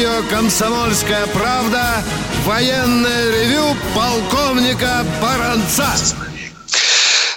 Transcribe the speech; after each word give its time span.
Радио 0.00 0.26
«Комсомольская 0.30 1.26
правда» 1.26 2.02
военное 2.46 3.30
ревю 3.32 3.76
полковника 3.94 5.04
Баранца. 5.20 5.92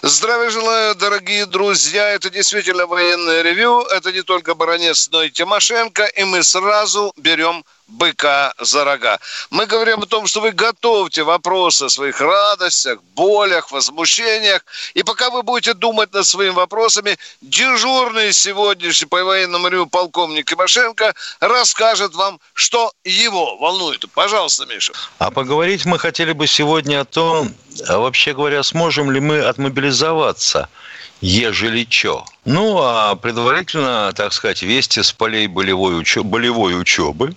Здравия 0.01 0.49
желаю, 0.49 0.95
дорогие 0.95 1.45
друзья. 1.45 2.11
Это 2.11 2.29
действительно 2.29 2.85
военное 2.85 3.41
ревю. 3.41 3.81
Это 3.81 4.13
не 4.13 4.21
только 4.21 4.55
Баранец, 4.55 5.09
но 5.11 5.23
и 5.23 5.29
Тимошенко. 5.29 6.05
И 6.05 6.23
мы 6.23 6.41
сразу 6.41 7.11
берем 7.17 7.65
быка 7.87 8.53
за 8.59 8.83
рога. 8.83 9.19
Мы 9.49 9.65
говорим 9.65 9.99
о 9.99 10.05
том, 10.05 10.27
что 10.27 10.41
вы 10.41 10.51
готовьте 10.51 11.23
вопросы 11.23 11.83
о 11.83 11.89
своих 11.89 12.19
радостях, 12.21 12.99
болях, 13.15 13.71
возмущениях. 13.71 14.65
И 14.93 15.03
пока 15.03 15.29
вы 15.29 15.43
будете 15.43 15.73
думать 15.73 16.13
над 16.13 16.25
своими 16.25 16.53
вопросами, 16.53 17.17
дежурный 17.41 18.33
сегодняшний 18.33 19.07
по 19.07 19.23
военному 19.23 19.67
ревю 19.67 19.87
полковник 19.87 20.49
Тимошенко 20.49 21.13
расскажет 21.39 22.15
вам, 22.15 22.39
что 22.53 22.91
его 23.03 23.57
волнует. 23.57 24.05
Пожалуйста, 24.13 24.65
Миша. 24.65 24.93
А 25.19 25.31
поговорить 25.31 25.85
мы 25.85 25.99
хотели 25.99 26.31
бы 26.33 26.47
сегодня 26.47 27.01
о 27.01 27.05
том, 27.05 27.53
а 27.87 27.99
вообще 27.99 28.33
говоря, 28.33 28.63
сможем 28.63 29.11
ли 29.11 29.19
мы 29.19 29.39
отмобилизоваться– 29.41 30.69
ежели 31.23 31.85
чё. 31.85 32.25
Ну, 32.43 32.79
а 32.81 33.15
предварительно, 33.15 34.11
так 34.13 34.33
сказать, 34.33 34.61
вести 34.61 35.01
с 35.01 35.13
полей 35.13 35.47
болевой, 35.47 35.97
учеб... 35.97 36.25
болевой 36.25 36.79
учебы 36.79 37.33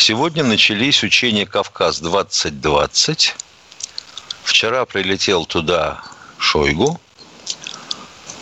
Сегодня 0.00 0.42
начались 0.42 1.02
учения 1.02 1.44
«Кавказ-2020». 1.44 3.34
Вчера 4.44 4.86
прилетел 4.86 5.44
туда 5.44 6.02
Шойгу, 6.38 6.98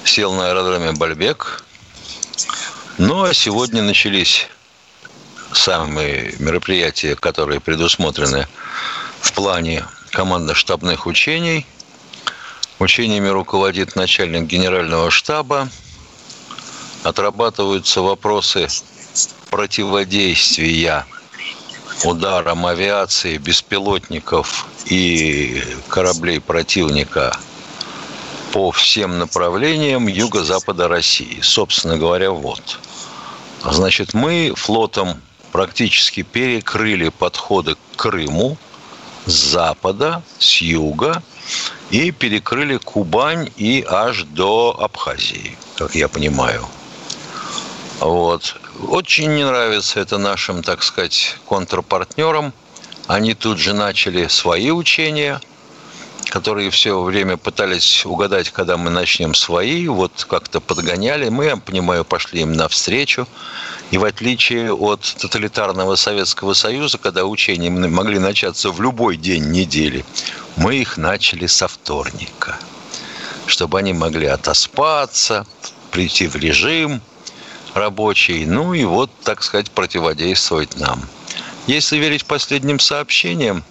сел 0.05 0.33
на 0.35 0.51
аэродроме 0.51 0.93
Бальбек. 0.93 1.65
Ну, 2.97 3.25
а 3.25 3.35
сегодня 3.35 3.83
начались 3.83 4.47
самые 5.53 6.37
мероприятия, 6.39 7.17
которые 7.17 7.59
предусмотрены 7.59 8.47
в 9.21 9.33
плане 9.33 9.85
командно-штабных 10.13 11.07
учений. 11.07 11.67
Учениями 12.79 13.29
руководит 13.31 13.97
начальник 13.97 14.45
генерального 14.45 15.11
штаба. 15.11 15.69
Отрабатываются 17.03 18.01
вопросы 18.01 18.69
противодействия 19.51 21.05
ударам 22.05 22.67
авиации, 22.67 23.39
беспилотников 23.39 24.67
и 24.87 25.63
кораблей 25.89 26.41
противника 26.41 27.37
по 28.53 28.71
всем 28.71 29.19
направлениям 29.19 30.07
юго-запада 30.07 30.89
России. 30.89 31.41
Собственно 31.43 31.99
говоря, 31.99 32.31
вот. 32.31 32.79
Значит, 33.63 34.15
мы 34.15 34.53
флотом 34.57 35.21
практически 35.53 36.23
перекрыли 36.23 37.09
подходы 37.09 37.75
к 37.75 37.97
Крыму 37.97 38.57
с 39.27 39.33
запада, 39.33 40.23
с 40.39 40.59
юга 40.59 41.23
и 41.91 42.11
перекрыли 42.11 42.77
Кубань 42.79 43.51
и 43.57 43.85
аж 43.89 44.25
до 44.25 44.77
Абхазии, 44.81 45.57
как 45.77 45.95
я 45.95 46.09
понимаю. 46.09 46.67
Вот. 48.01 48.55
Очень 48.87 49.35
не 49.35 49.45
нравится 49.45 49.99
это 50.01 50.19
нашим, 50.19 50.63
так 50.63 50.83
сказать, 50.83 51.37
контрпартнерам. 51.47 52.53
Они 53.09 53.35
тут 53.35 53.59
же 53.59 53.73
начали 53.73 54.29
свои 54.29 54.71
учения, 54.71 55.41
которые 56.27 56.71
все 56.71 57.01
время 57.03 57.37
пытались 57.37 58.07
угадать, 58.07 58.51
когда 58.51 58.77
мы 58.77 58.91
начнем 58.91 59.35
свои, 59.35 59.89
вот 59.89 60.27
как-то 60.29 60.61
подгоняли. 60.61 61.29
Мы, 61.29 61.47
я 61.47 61.57
понимаю, 61.57 62.05
пошли 62.05 62.43
им 62.43 62.53
навстречу. 62.53 63.27
И 63.91 63.99
в 63.99 64.05
отличие 64.05 64.73
от 64.73 65.01
тоталитарного 65.01 65.97
Советского 65.97 66.53
Союза, 66.53 66.99
когда 66.99 67.25
учения 67.25 67.71
могли 67.71 68.19
начаться 68.19 68.71
в 68.71 68.81
любой 68.81 69.17
день 69.17 69.51
недели, 69.51 70.05
мы 70.57 70.77
их 70.77 70.99
начали 70.99 71.47
со 71.47 71.67
вторника, 71.67 72.59
чтобы 73.47 73.79
они 73.79 73.93
могли 73.93 74.27
отоспаться, 74.27 75.47
прийти 75.91 76.29
в 76.29 76.37
режим– 76.37 77.01
рабочий, 77.75 78.47
ну 78.47 78.75
и 78.75 78.85
вот, 78.85 79.11
так 79.23 79.43
сказать, 79.43 79.71
противодействовать 79.71 80.79
нам. 80.79 81.03
Если 81.67 81.99
верить 81.99 82.25
последним 82.25 82.81
сообщениям, 82.81 83.63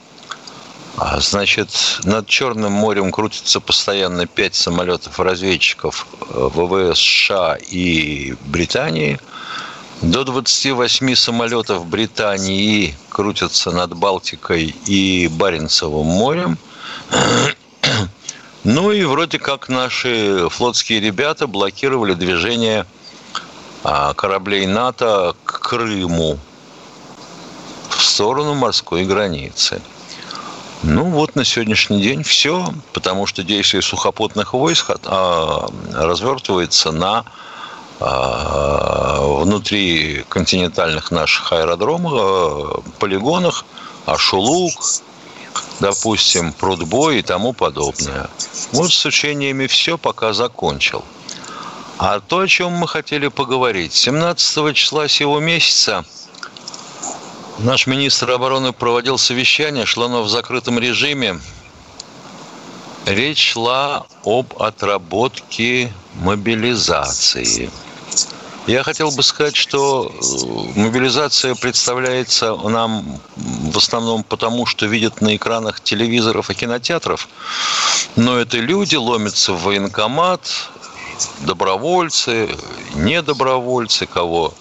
а, 0.99 1.19
Значит, 1.19 1.69
над 2.05 2.25
Черным 2.25 2.71
морем 2.71 3.11
крутится 3.11 3.59
постоянно 3.59 4.25
пять 4.25 4.55
самолетов-разведчиков 4.55 6.07
э, 6.21 6.49
ВВС 6.51 6.97
США 6.97 7.55
и 7.69 8.33
Британии. 8.47 9.19
До 10.01 10.23
28 10.23 11.13
самолетов 11.13 11.85
Британии 11.85 12.95
крутятся 13.09 13.69
над 13.69 13.95
Балтикой 13.95 14.75
и 14.87 15.27
Баренцевым 15.27 16.07
морем. 16.07 16.57
Ну 18.63 18.91
и 18.91 19.05
вроде 19.05 19.39
как 19.39 19.69
наши 19.69 20.49
флотские 20.49 20.99
ребята 20.99 21.47
блокировали 21.47 22.15
движение 22.15 22.85
кораблей 24.15 24.65
НАТО 24.67 25.35
к 25.45 25.59
Крыму 25.59 26.37
в 27.89 28.03
сторону 28.03 28.53
морской 28.53 29.05
границы. 29.05 29.81
Ну 30.83 31.05
вот 31.05 31.35
на 31.35 31.43
сегодняшний 31.43 32.01
день 32.01 32.23
все, 32.23 32.67
потому 32.93 33.25
что 33.25 33.43
действие 33.43 33.81
сухопутных 33.81 34.53
войск 34.53 34.91
а, 35.05 35.67
развертывается 35.93 36.91
на 36.91 37.25
а, 37.99 39.19
внутри 39.41 40.23
континентальных 40.29 41.11
наших 41.11 41.51
аэродромов, 41.51 42.83
полигонах, 42.99 43.65
Ашулук, 44.05 44.73
допустим, 45.79 46.53
Прудбой 46.53 47.19
и 47.19 47.21
тому 47.21 47.53
подобное. 47.53 48.29
Вот 48.71 48.93
с 48.93 49.05
учениями 49.05 49.67
все, 49.67 49.97
пока 49.97 50.33
закончил. 50.33 51.03
А 51.99 52.19
то, 52.19 52.39
о 52.39 52.47
чем 52.47 52.73
мы 52.73 52.87
хотели 52.87 53.27
поговорить. 53.27 53.93
17 53.93 54.75
числа 54.75 55.07
сего 55.07 55.39
месяца 55.39 56.05
наш 57.57 57.87
министр 57.87 58.31
обороны 58.31 58.71
проводил 58.71 59.17
совещание, 59.17 59.85
шло 59.85 60.05
оно 60.05 60.21
в 60.21 60.29
закрытом 60.29 60.77
режиме. 60.77 61.39
Речь 63.05 63.53
шла 63.53 64.05
об 64.23 64.61
отработке 64.61 65.91
мобилизации. 66.15 67.71
Я 68.67 68.83
хотел 68.83 69.11
бы 69.11 69.23
сказать, 69.23 69.55
что 69.55 70.11
э, 70.11 70.79
мобилизация 70.79 71.55
представляется 71.55 72.53
нам 72.53 73.21
в 73.37 73.77
основном 73.77 74.23
потому, 74.23 74.65
что 74.65 74.87
видят 74.87 75.21
на 75.21 75.37
экранах 75.37 75.79
телевизоров 75.79 76.49
и 76.49 76.53
кинотеатров. 76.53 77.29
Но 78.17 78.37
это 78.37 78.57
люди 78.57 78.97
ломятся 78.97 79.53
в 79.53 79.63
военкомат, 79.63 80.69
добровольцы, 81.41 82.49
недобровольцы, 82.93 84.05
кого 84.05 84.53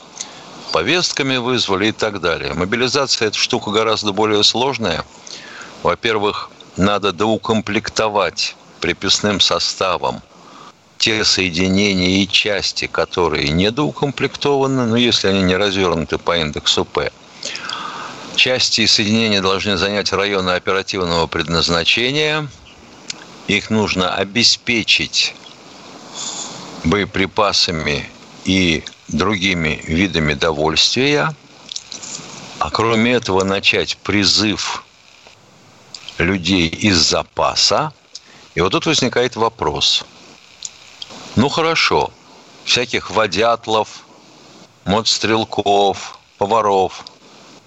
повестками 0.72 1.36
вызвали 1.36 1.88
и 1.88 1.92
так 1.92 2.20
далее. 2.20 2.54
Мобилизация– 2.54 3.28
это 3.28 3.38
штука 3.38 3.70
гораздо 3.70 4.12
более 4.12 4.42
сложная. 4.44 5.04
Во-первых, 5.82 6.50
надо 6.76 7.12
доукомплектовать 7.12 8.56
приписным 8.80 9.40
составом 9.40 10.22
те 10.98 11.24
соединения 11.24 12.22
и 12.22 12.28
части, 12.28 12.86
которые 12.86 13.50
недоукомплектованы, 13.50 14.86
но 14.86 14.96
если 14.96 15.28
они 15.28 15.42
не 15.42 15.56
развернуты 15.56 16.18
по 16.18 16.36
индексу 16.36 16.84
П. 16.84 17.10
Части 18.34 18.82
и 18.82 18.86
соединения 18.86 19.40
должны 19.40 19.76
занять 19.76 20.12
районы 20.12 20.50
оперативного 20.50 21.26
предназначения. 21.26 22.48
Их 23.46 23.70
нужно 23.70 24.14
обеспечить 24.14 25.34
боеприпасами 26.84 28.08
и 28.44 28.84
другими 29.08 29.80
видами 29.86 30.34
довольствия, 30.34 31.34
а 32.58 32.70
кроме 32.70 33.12
этого 33.12 33.44
начать 33.44 33.96
призыв 33.98 34.84
людей 36.18 36.68
из 36.68 36.96
запаса. 36.96 37.92
И 38.54 38.60
вот 38.60 38.72
тут 38.72 38.86
возникает 38.86 39.36
вопрос. 39.36 40.04
Ну 41.36 41.48
хорошо, 41.48 42.10
всяких 42.64 43.10
водятлов, 43.10 44.06
модстрелков, 44.84 46.18
поваров. 46.38 47.04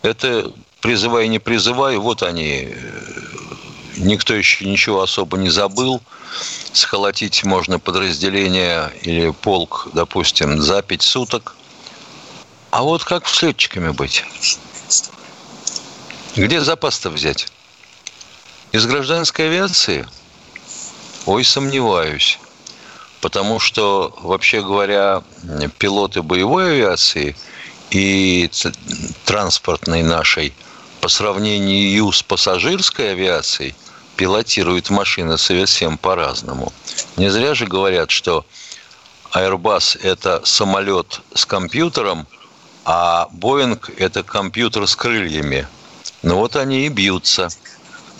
Это 0.02 0.52
призывай, 0.82 1.28
не 1.28 1.40
призывай, 1.40 1.98
вот 1.98 2.24
они 2.24 2.74
никто 4.00 4.34
еще 4.34 4.66
ничего 4.66 5.01
особо 5.01 5.38
не 5.38 5.50
забыл. 5.50 6.01
Схолотить 6.74 7.44
можно 7.44 7.80
подразделение 7.80 8.92
или 9.01 9.30
полк, 9.31 9.90
допустим, 9.94 10.62
за 10.62 10.81
пять 10.81 11.01
суток. 11.01 11.56
А 12.72 12.84
вот 12.84 13.04
как 13.04 13.28
с 13.28 13.42
летчиками 13.42 13.90
быть? 13.90 14.24
Где 16.36 16.62
запас-то 16.62 17.10
взять? 17.10 17.48
Из 18.72 18.86
гражданской 18.86 19.48
авиации? 19.48 20.07
Ой, 21.25 21.44
сомневаюсь. 21.44 22.40
Потому 23.22 23.60
что, 23.60 24.16
вообще 24.22 24.62
говоря, 24.62 25.24
пилоты 25.78 26.22
боевой 26.22 26.72
авиации 26.72 27.36
и 27.90 28.50
транспортной 29.25 30.04
нашей 30.04 30.54
по 31.01 31.07
сравнению 31.07 32.12
с 32.12 32.22
пассажирской 32.24 33.12
авиацией 33.12 33.75
пилотируют 34.16 34.90
машины 34.90 35.38
совсем 35.38 35.98
по-разному. 35.98 36.74
Не 37.16 37.30
зря 37.30 37.54
же 37.54 37.66
говорят, 37.66 38.12
что 38.12 38.46
Airbus– 39.34 40.00
это 40.04 40.42
самолет 40.44 41.22
с 41.34 41.46
компьютером, 41.46 42.28
а 42.84 43.28
Boeing– 43.31 43.80
это 43.98 44.24
компьютер 44.24 44.88
с 44.88 44.96
крыльями. 44.96 45.68
Ну 46.22 46.36
вот 46.36 46.56
они 46.56 46.86
и 46.86 46.90
бьются. 46.90 47.50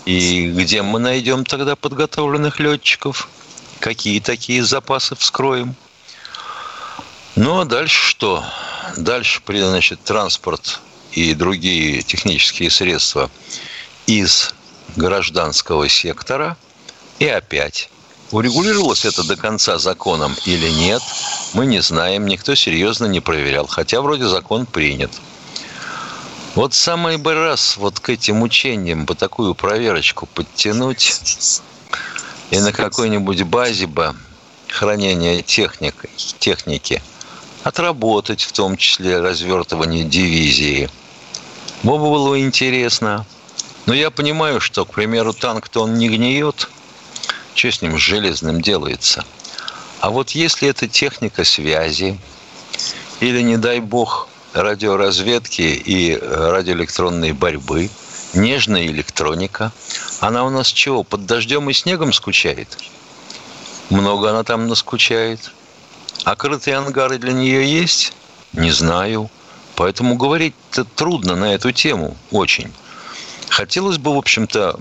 И 0.06 0.50
где 0.50 0.80
мы 0.80 0.98
найдем 0.98 1.44
тогда 1.44 1.76
подготовленных 1.76 2.60
летчиков? 2.60 3.28
Какие 3.80 4.20
такие 4.20 4.64
запасы 4.64 5.14
вскроем? 5.16 5.74
Ну 7.36 7.60
а 7.60 7.64
дальше 7.64 8.08
что? 8.08 8.44
Дальше, 8.96 9.42
значит, 9.46 10.02
транспорт 10.02 10.80
и 11.12 11.34
другие 11.34 12.02
технические 12.02 12.70
средства 12.70 13.30
из 14.06 14.54
гражданского 14.96 15.88
сектора. 15.88 16.56
И 17.18 17.26
опять 17.26 17.90
Урегулировалось 18.32 19.04
это 19.04 19.24
до 19.24 19.36
конца 19.36 19.78
законом 19.78 20.36
или 20.44 20.68
нет, 20.70 21.02
мы 21.52 21.66
не 21.66 21.80
знаем, 21.80 22.26
никто 22.26 22.54
серьезно 22.54 23.06
не 23.06 23.18
проверял, 23.18 23.66
хотя 23.66 24.00
вроде 24.00 24.26
закон 24.26 24.66
принят. 24.66 25.10
Вот 26.54 26.72
самый 26.72 27.16
бы 27.16 27.34
раз 27.34 27.76
вот 27.76 27.98
к 27.98 28.08
этим 28.08 28.42
учениям 28.42 29.04
бы 29.04 29.16
такую 29.16 29.54
проверочку 29.56 30.26
подтянуть 30.26 31.12
и 32.50 32.60
на 32.60 32.72
какой-нибудь 32.72 33.42
базе 33.42 33.86
бы 33.88 34.14
хранения 34.68 35.42
техник, 35.42 36.04
техники 36.38 37.02
отработать, 37.62 38.42
в 38.42 38.52
том 38.52 38.76
числе 38.76 39.20
развертывание 39.20 40.04
дивизии. 40.04 40.90
Было 41.82 41.98
бы 41.98 42.10
было 42.10 42.40
интересно. 42.40 43.26
Но 43.86 43.94
я 43.94 44.10
понимаю, 44.10 44.60
что, 44.60 44.84
к 44.84 44.94
примеру, 44.94 45.32
танк-то 45.32 45.82
он 45.82 45.94
не 45.94 46.08
гниет– 46.08 46.68
что 47.54 47.70
с 47.70 47.82
ним 47.82 47.98
с 47.98 48.00
железным 48.00 48.60
делается? 48.60 49.24
А 50.00 50.10
вот 50.10 50.30
если 50.30 50.68
это 50.68 50.88
техника 50.88 51.44
связи 51.44 52.18
или, 53.20 53.42
не 53.42 53.58
дай 53.58 53.80
бог, 53.80 54.28
радиоразведки 54.54 55.60
и 55.60 56.16
радиоэлектронной 56.16 57.32
борьбы, 57.32 57.90
нежная 58.32 58.86
электроника, 58.86 59.72
она 60.20 60.44
у 60.44 60.50
нас 60.50 60.68
чего, 60.68 61.02
под 61.02 61.26
дождем 61.26 61.68
и 61.68 61.74
снегом 61.74 62.12
скучает? 62.12 62.78
Много 63.90 64.30
она 64.30 64.42
там 64.42 64.66
наскучает. 64.66 65.52
А 66.24 66.36
ангары 66.76 67.18
для 67.18 67.32
нее 67.32 67.70
есть? 67.70 68.12
Не 68.52 68.70
знаю. 68.70 69.30
Поэтому 69.74 70.16
говорить-то 70.16 70.84
трудно 70.84 71.36
на 71.36 71.54
эту 71.54 71.72
тему 71.72 72.16
очень. 72.30 72.70
Хотелось 73.48 73.98
бы, 73.98 74.14
в 74.14 74.18
общем-то, 74.18 74.78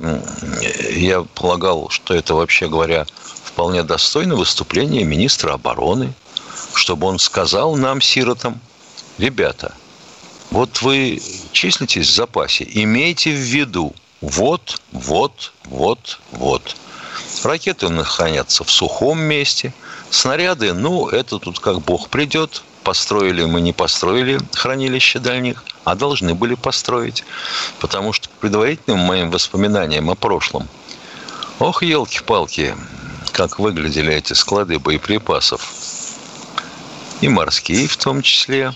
я 0.92 1.22
полагал, 1.22 1.90
что 1.90 2.14
это, 2.14 2.36
вообще 2.36 2.68
говоря, 2.68 3.08
вполне 3.44 3.84
достойно 3.84 4.36
выступление 4.36 5.04
министра 5.04 5.54
обороны, 5.54 6.14
чтобы 6.74 7.08
он 7.08 7.18
сказал 7.18 7.76
нам, 7.76 8.02
сиротам, 8.02 8.60
ребята, 9.18 9.74
вот 10.52 10.82
вы 10.82 11.22
числитесь 11.52 12.08
в 12.08 12.16
запасе, 12.16 12.68
имейте 12.70 13.32
в 13.32 13.40
виду, 13.40 13.96
вот, 14.22 14.82
вот, 14.92 15.54
вот, 15.66 16.20
вот. 16.32 16.76
Ракеты 17.44 17.88
у 17.88 17.90
нас 17.90 18.08
хранятся 18.08 18.64
в 18.64 18.72
сухом 18.72 19.20
месте, 19.20 19.74
снаряды, 20.10 20.74
ну, 20.74 21.08
это 21.08 21.40
тут 21.40 21.60
как 21.60 21.82
бог 21.82 22.10
придет, 22.10 22.64
построили 22.84 23.44
мы, 23.46 23.62
не 23.62 23.74
построили 23.74 24.40
хранилище 24.54 25.20
дальних, 25.20 25.64
а 25.84 25.96
должны 25.96 26.34
были 26.34 26.56
построить. 26.56 27.24
Потому 27.80 28.14
что 28.14 28.30
предварительным 28.40 29.00
моим 29.00 29.32
воспоминаниям 29.32 30.10
о 30.10 30.16
прошлом, 30.16 30.68
ох, 31.60 31.84
елки-палки, 31.84 32.76
как 33.32 33.60
выглядели 33.60 34.14
эти 34.14 34.34
склады 34.34 34.80
боеприпасов. 34.80 35.72
И 37.22 37.28
морские 37.28 37.88
в 37.88 37.98
том 37.98 38.22
числе. 38.22 38.74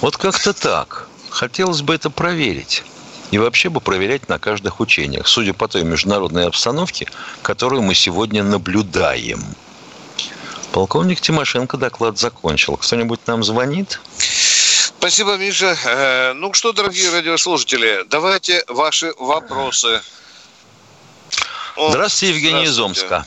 Вот 0.00 0.16
как-то 0.16 0.52
так. 0.52 1.08
Хотелось 1.30 1.82
бы 1.82 1.94
это 1.94 2.10
проверить. 2.10 2.84
И 3.32 3.38
вообще 3.38 3.68
бы 3.68 3.80
проверять 3.80 4.28
на 4.28 4.38
каждых 4.38 4.80
учениях, 4.80 5.28
судя 5.28 5.52
по 5.52 5.68
той 5.68 5.84
международной 5.84 6.46
обстановке, 6.46 7.06
которую 7.42 7.82
мы 7.82 7.94
сегодня 7.94 8.42
наблюдаем– 8.42 9.42
Полковник 10.72 11.20
Тимошенко 11.20 11.76
доклад 11.76 12.18
закончил. 12.18 12.76
Кто-нибудь 12.76 13.20
нам 13.26 13.42
звонит? 13.42 14.00
Спасибо, 14.18 15.36
Миша. 15.36 15.74
Э, 15.84 16.32
ну 16.34 16.52
что, 16.52 16.72
дорогие 16.72 17.10
радиослушатели, 17.10 18.04
давайте 18.08 18.62
ваши 18.68 19.12
вопросы. 19.18 20.00
Здравствуйте, 21.76 22.34
Евгений 22.34 22.64
из 22.64 22.78
Омска. 22.78 23.24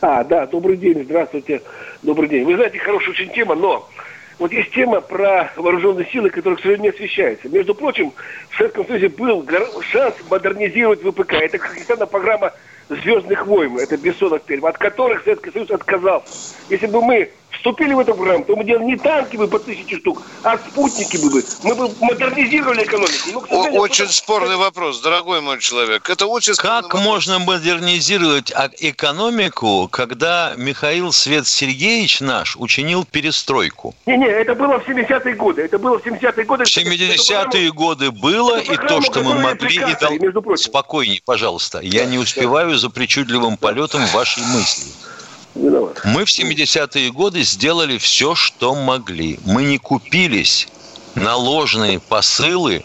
А, 0.00 0.24
да, 0.24 0.46
добрый 0.46 0.76
день, 0.76 1.04
здравствуйте, 1.04 1.62
добрый 2.02 2.28
день. 2.28 2.44
Вы 2.44 2.54
знаете, 2.54 2.78
хорошая 2.78 3.10
очень 3.10 3.32
тема, 3.32 3.54
но 3.54 3.88
вот 4.38 4.52
есть 4.52 4.70
тема 4.70 5.00
про 5.00 5.52
вооруженные 5.56 6.08
силы, 6.10 6.30
которая, 6.30 6.56
к 6.56 6.60
сожалению, 6.60 6.92
не 6.92 6.96
освещается. 6.96 7.48
Между 7.48 7.74
прочим, 7.74 8.12
в 8.50 8.56
Советском 8.56 8.86
Союзе 8.86 9.08
был 9.08 9.46
шанс 9.90 10.14
модернизировать 10.30 11.02
ВПК. 11.02 11.32
Это 11.34 11.58
как 11.58 12.10
программа 12.10 12.52
«Звездных 12.88 13.46
войн», 13.46 13.78
это 13.78 13.96
Бессонов 13.96 14.42
фильм, 14.46 14.66
от 14.66 14.78
которых 14.78 15.22
Советский 15.24 15.50
Союз 15.52 15.70
отказался. 15.70 16.28
Если 16.68 16.86
бы 16.86 17.02
мы 17.02 17.32
вступили 17.50 17.92
в 17.92 17.98
эту 17.98 18.14
программу, 18.14 18.44
то 18.44 18.56
мы 18.56 18.64
делали 18.64 18.84
не 18.84 18.96
танки 18.96 19.36
бы 19.36 19.48
по 19.48 19.58
тысяче 19.58 19.98
штук, 19.98 20.22
а 20.42 20.58
спутники 20.58 21.16
бы. 21.16 21.30
бы. 21.30 21.44
Мы 21.64 21.74
бы 21.74 21.90
модернизировали 22.00 22.84
экономику. 22.84 23.46
Но, 23.50 23.58
О, 23.58 23.68
очень 23.80 24.04
потом... 24.04 24.12
спорный 24.12 24.56
вопрос, 24.56 25.00
дорогой 25.00 25.40
мой 25.40 25.58
человек. 25.60 26.08
Это 26.08 26.26
очень 26.26 26.54
Как 26.54 26.84
вопрос. 26.84 27.02
можно 27.02 27.38
модернизировать 27.38 28.52
экономику, 28.80 29.88
когда 29.90 30.54
Михаил 30.56 31.12
Свет 31.12 31.46
Сергеевич 31.46 32.20
наш 32.20 32.56
учинил 32.56 33.04
перестройку? 33.04 33.94
Не-не, 34.06 34.26
это 34.26 34.54
было 34.54 34.78
в 34.78 34.88
70-е 34.88 35.34
годы. 35.34 35.62
Это 35.62 35.78
было 35.78 35.98
в 35.98 36.06
70-е 36.06 36.44
годы. 36.44 36.64
В 36.64 36.68
70-е 36.68 37.72
годы 37.72 38.10
было, 38.10 38.58
и 38.58 38.76
то, 38.76 39.00
что 39.02 39.22
мы 39.22 39.34
могли, 39.34 39.76
и 39.76 39.96
дал... 40.00 40.56
Спокойней, 40.56 41.22
пожалуйста. 41.24 41.80
Я 41.82 42.04
не 42.04 42.18
успеваю 42.18 42.76
за 42.76 42.90
причудливым 42.90 43.56
полетом 43.56 44.04
вашей 44.12 44.42
мысли. 44.44 45.07
Виноват. 45.58 46.00
Мы 46.04 46.24
в 46.24 46.28
70-е 46.28 47.10
годы 47.10 47.42
сделали 47.42 47.98
все, 47.98 48.34
что 48.34 48.74
могли. 48.74 49.38
Мы 49.44 49.64
не 49.64 49.78
купились 49.78 50.68
на 51.14 51.36
ложные 51.36 51.98
посылы 51.98 52.84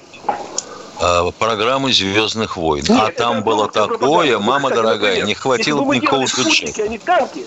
э, 1.00 1.32
программы 1.38 1.94
«Звездных 1.94 2.58
войн». 2.58 2.84
Нет, 2.88 3.00
а 3.00 3.12
там 3.12 3.44
было 3.44 3.70
такое, 3.70 4.40
мама 4.40 4.70
дорогая, 4.70 5.22
не 5.24 5.36
хватило 5.36 5.84
бы 5.84 5.96
никакого 5.98 6.26
бюджета. 6.26 6.84
А 6.84 6.88
не 6.88 6.98
танки, 6.98 7.46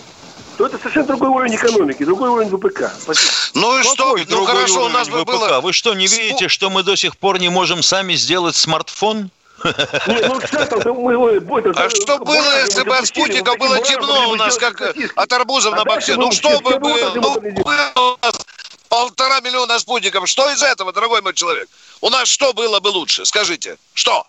то 0.56 0.66
это 0.66 0.78
совершенно 0.78 1.06
другой 1.08 1.28
уровень 1.30 1.56
экономики, 1.56 2.04
другой 2.04 2.30
уровень 2.30 2.48
ВПК. 2.48 2.90
Спасибо. 2.98 3.32
Ну 3.54 3.78
и 3.78 3.82
что? 3.82 4.16
Ну 4.28 4.44
хорошо, 4.44 4.86
у 4.86 4.88
нас 4.88 5.08
бы 5.08 5.24
было... 5.24 5.60
Вы 5.60 5.72
что, 5.72 5.94
не 5.94 6.06
видите, 6.06 6.48
что 6.48 6.70
мы 6.70 6.82
до 6.82 6.96
сих 6.96 7.16
пор 7.16 7.38
не 7.38 7.48
можем 7.48 7.82
сами 7.82 8.14
сделать 8.14 8.56
смартфон? 8.56 9.30
Ну, 9.64 9.72
а 11.74 11.90
что 11.90 12.18
было, 12.18 12.60
если 12.60 12.82
бы 12.82 12.96
от 12.96 13.06
спутника 13.06 13.56
было 13.56 13.80
темно 13.80 14.30
у 14.30 14.36
нас, 14.36 14.58
как 14.58 14.80
от 14.80 15.32
арбузов 15.32 15.74
на 15.74 15.84
боксе? 15.84 16.16
Ну 16.16 16.30
что 16.32 16.60
бы 16.60 16.78
было? 16.78 17.12
Ну 17.14 17.40
было 17.40 17.92
у 17.96 18.18
нас 18.22 18.36
полтора 18.88 19.40
миллиона 19.40 19.78
спутников. 19.78 20.28
Что 20.28 20.50
из 20.52 20.62
этого, 20.62 20.92
дорогой 20.92 21.22
мой 21.22 21.34
человек? 21.34 21.68
У 22.00 22.10
нас 22.10 22.28
что 22.28 22.52
было 22.52 22.80
бы 22.80 22.88
лучше? 22.88 23.24
Скажите, 23.24 23.78
что? 23.94 24.26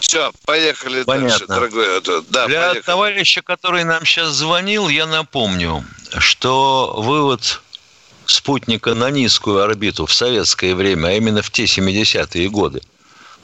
Все, 0.00 0.30
поехали 0.44 1.02
Понятно. 1.04 1.28
дальше, 1.28 1.46
дорогой. 1.46 2.00
Да, 2.28 2.46
Для 2.46 2.60
поехали. 2.60 2.80
товарища, 2.82 3.42
который 3.42 3.84
нам 3.84 4.04
сейчас 4.04 4.28
звонил, 4.28 4.88
я 4.88 5.06
напомню, 5.06 5.84
что 6.18 6.94
вывод 6.98 7.60
спутника 8.26 8.94
на 8.94 9.10
низкую 9.10 9.62
орбиту 9.62 10.06
в 10.06 10.12
советское 10.12 10.74
время, 10.74 11.08
а 11.08 11.12
именно 11.12 11.42
в 11.42 11.50
те 11.50 11.64
70-е 11.64 12.48
годы, 12.50 12.82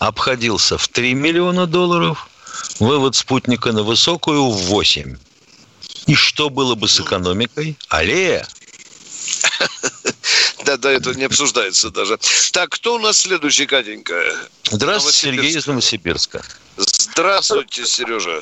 обходился 0.06 0.78
в 0.78 0.88
3 0.88 1.14
миллиона 1.14 1.66
долларов, 1.66 2.28
вывод 2.80 3.14
спутника 3.14 3.72
на 3.72 3.82
высокую 3.82 4.48
в 4.50 4.62
8. 4.66 5.16
И 6.06 6.14
что 6.14 6.50
было 6.50 6.74
бы 6.74 6.88
с 6.88 7.00
экономикой? 7.00 7.76
Аллея. 7.88 8.46
Да, 10.64 10.76
да, 10.76 10.92
это 10.92 11.12
не 11.14 11.24
обсуждается 11.24 11.90
даже. 11.90 12.20
Так, 12.52 12.70
кто 12.70 12.94
у 12.94 12.98
нас 13.00 13.18
следующий, 13.18 13.66
Катенька? 13.66 14.14
Здравствуйте, 14.70 15.18
Сергей 15.18 15.56
из 15.56 15.66
Новосибирска. 15.66 16.40
Здравствуйте, 16.76 17.84
Сережа. 17.84 18.40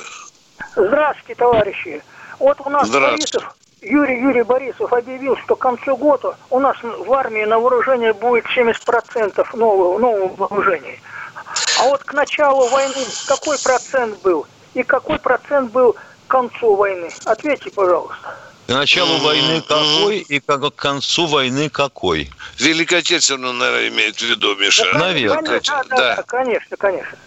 Здравствуйте, 0.75 1.33
товарищи. 1.33 2.03
Вот 2.37 2.61
у 2.63 2.69
нас 2.69 2.87
Борисов, 2.89 3.55
Юрий 3.81 4.21
Юрий 4.21 4.43
Борисов 4.43 4.93
объявил, 4.93 5.35
что 5.37 5.55
к 5.55 5.59
концу 5.59 5.97
года 5.97 6.37
у 6.51 6.59
нас 6.59 6.77
в 6.83 7.11
армии 7.11 7.43
на 7.45 7.57
вооружение 7.57 8.13
будет 8.13 8.45
70% 8.55 9.57
нового, 9.57 9.97
нового 9.97 10.35
вооружения. 10.35 10.99
А 11.79 11.83
вот 11.85 12.03
к 12.03 12.13
началу 12.13 12.67
войны 12.67 13.05
какой 13.27 13.57
процент 13.59 14.21
был? 14.21 14.45
И 14.73 14.83
какой 14.83 15.19
процент 15.19 15.71
был 15.71 15.93
к 15.93 15.97
концу 16.27 16.75
войны? 16.75 17.09
Ответьте, 17.25 17.71
пожалуйста. 17.71 18.35
К 18.67 18.73
началу 18.73 19.17
войны 19.17 19.61
какой 19.61 20.19
и 20.19 20.39
как, 20.39 20.61
к 20.61 20.75
концу 20.75 21.25
войны 21.25 21.69
какой? 21.69 22.29
Великой 22.57 22.99
Отечественную, 22.99 23.53
наверное, 23.53 23.89
имеет 23.89 24.15
в 24.15 24.21
виду, 24.21 24.55
Миша. 24.55 24.85
Да, 24.93 24.99
наверное. 24.99 25.61
Да, 25.61 25.83
да, 25.89 26.15
да, 26.15 26.23
конечно, 26.23 26.77
конечно. 26.77 27.17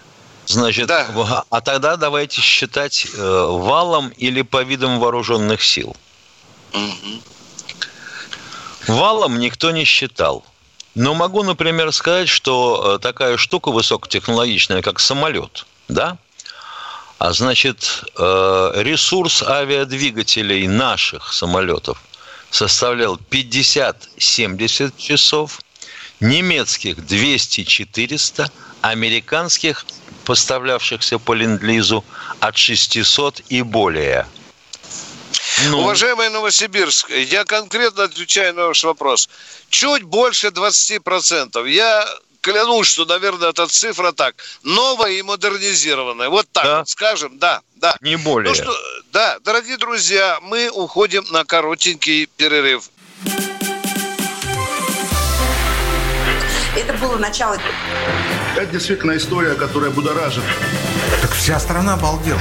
Значит, 0.46 0.86
да. 0.86 1.06
а 1.50 1.60
тогда 1.60 1.96
давайте 1.96 2.40
считать 2.40 3.06
э, 3.14 3.18
валом 3.18 4.10
или 4.16 4.42
по 4.42 4.62
видам 4.62 5.00
вооруженных 5.00 5.62
сил. 5.62 5.96
Угу. 6.72 7.22
Валом 8.88 9.38
никто 9.38 9.70
не 9.70 9.84
считал. 9.84 10.44
Но 10.94 11.14
могу, 11.14 11.42
например, 11.42 11.92
сказать, 11.92 12.28
что 12.28 12.94
э, 12.94 12.98
такая 13.00 13.36
штука 13.36 13.70
высокотехнологичная, 13.72 14.80
как 14.80 15.00
самолет, 15.00 15.66
да, 15.88 16.18
а 17.18 17.32
значит, 17.32 18.04
э, 18.16 18.72
ресурс 18.76 19.42
авиадвигателей 19.42 20.66
наших 20.68 21.32
самолетов 21.32 22.00
составлял 22.50 23.18
50-70 23.30 24.92
часов, 24.96 25.60
немецких 26.20 26.98
200-400, 26.98 28.50
американских, 28.82 29.86
поставлявшихся 30.24 31.18
по 31.18 31.34
ленд-лизу, 31.34 32.04
от 32.38 32.56
600 32.56 33.40
и 33.48 33.62
более. 33.62 34.26
Ну. 35.62 35.80
Уважаемый 35.80 36.30
Новосибирск, 36.30 37.10
я 37.10 37.44
конкретно 37.44 38.04
отвечаю 38.04 38.54
на 38.54 38.66
ваш 38.66 38.84
вопрос. 38.84 39.28
Чуть 39.68 40.02
больше 40.02 40.48
20%. 40.48 41.68
Я 41.68 42.06
клянусь, 42.40 42.88
что, 42.88 43.04
наверное, 43.04 43.50
эта 43.50 43.66
цифра 43.66 44.12
так. 44.12 44.34
Новая 44.62 45.12
и 45.12 45.22
модернизированная. 45.22 46.28
Вот 46.28 46.46
так 46.52 46.64
да? 46.64 46.84
скажем, 46.86 47.38
да, 47.38 47.60
да. 47.76 47.96
Не 48.00 48.16
более. 48.16 48.50
Ну, 48.50 48.54
что, 48.54 48.76
да, 49.12 49.38
дорогие 49.44 49.76
друзья, 49.76 50.38
мы 50.42 50.68
уходим 50.70 51.24
на 51.30 51.44
коротенький 51.44 52.26
перерыв. 52.26 52.90
Это 56.76 56.92
было 56.94 57.16
начало. 57.16 57.56
Это 58.56 58.66
действительно 58.66 59.16
история, 59.16 59.54
которая 59.54 59.90
будоражит. 59.90 60.42
Так 61.22 61.32
вся 61.32 61.60
страна 61.60 61.94
обалдела. 61.94 62.40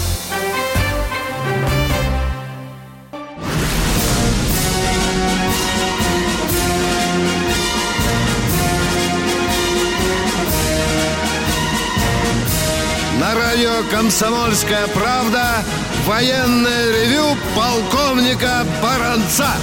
На 13.31 13.37
радио 13.37 13.89
«Комсомольская 13.89 14.87
правда» 14.87 15.63
военное 16.05 16.91
ревю 16.91 17.37
полковника 17.55 18.65
Баранца. 18.83 19.55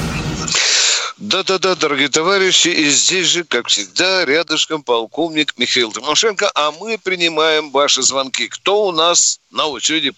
Да-да-да, 1.18 1.74
дорогие 1.74 2.08
товарищи, 2.08 2.68
и 2.68 2.88
здесь 2.88 3.26
же, 3.26 3.44
как 3.44 3.68
всегда, 3.68 4.24
рядышком 4.24 4.82
полковник 4.82 5.52
Михаил 5.58 5.92
Тимошенко, 5.92 6.50
а 6.54 6.70
мы 6.70 6.96
принимаем 6.96 7.70
ваши 7.70 8.00
звонки. 8.00 8.48
Кто 8.48 8.86
у 8.86 8.92
нас 8.92 9.38
на 9.50 9.66
очереди? 9.66 10.14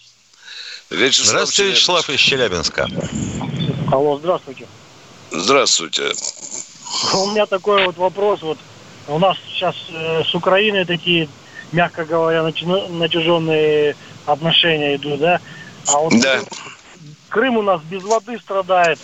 Вячеслав 0.89 1.27
здравствуйте, 1.27 1.71
Вячеслав 1.71 2.09
из 2.09 2.19
Челябинска. 2.21 2.87
Алло, 3.91 4.17
здравствуйте. 4.17 4.65
Здравствуйте. 5.29 6.13
У 7.13 7.31
меня 7.31 7.45
такой 7.45 7.85
вот 7.85 7.97
вопрос. 7.97 8.43
Вот 8.43 8.59
у 9.09 9.19
нас 9.19 9.35
сейчас 9.49 9.75
э, 9.89 10.23
с 10.23 10.33
Украиной 10.33 10.85
такие, 10.85 11.27
мягко 11.71 12.05
говоря, 12.05 12.43
натяженные 12.43 13.95
отношения 14.25 14.95
идут, 14.95 15.19
да? 15.19 15.39
А 15.87 15.97
вот 15.97 16.13
да. 16.21 16.39
Крым 17.29 17.57
у 17.57 17.61
нас 17.61 17.81
без 17.83 18.03
воды 18.03 18.37
страдает. 18.39 18.99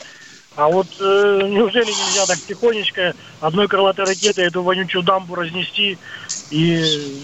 А 0.55 0.67
вот 0.67 0.87
э, 0.99 1.41
неужели 1.43 1.85
нельзя 1.85 2.25
так 2.25 2.39
тихонечко 2.47 3.13
одной 3.41 3.67
крылатой 3.67 4.05
ракетой 4.05 4.45
эту 4.45 4.63
вонючую 4.63 5.03
дамбу 5.03 5.35
разнести 5.35 5.97
и 6.49 7.21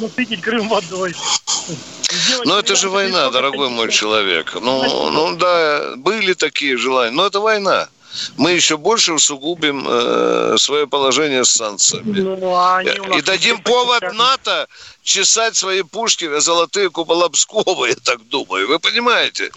насытить 0.00 0.42
Крым 0.42 0.68
водой? 0.68 1.14
Но 2.44 2.58
это 2.58 2.76
же 2.76 2.90
война, 2.90 3.30
дорогой 3.30 3.70
мой 3.70 3.90
человек. 3.90 4.54
Ну, 4.60 5.10
ну 5.10 5.36
да, 5.36 5.94
были 5.96 6.34
такие 6.34 6.76
желания. 6.76 7.12
Но 7.12 7.26
это 7.26 7.40
война 7.40 7.88
мы 8.36 8.52
еще 8.52 8.76
больше 8.76 9.12
усугубим 9.12 9.86
э, 9.88 10.56
свое 10.58 10.86
положение 10.86 11.44
с 11.44 11.50
санкциями. 11.50 12.20
Ну, 12.20 12.54
а 12.54 12.82
и 12.82 13.22
дадим 13.22 13.60
повод 13.60 14.02
НАТО 14.12 14.68
чесать 15.04 15.54
свои 15.54 15.82
пушки 15.82 16.40
золотые 16.40 16.90
купола 16.90 17.28
Пскова, 17.28 17.84
я 17.88 17.94
так 17.94 18.26
думаю. 18.28 18.66
Вы 18.66 18.80
понимаете? 18.80 19.52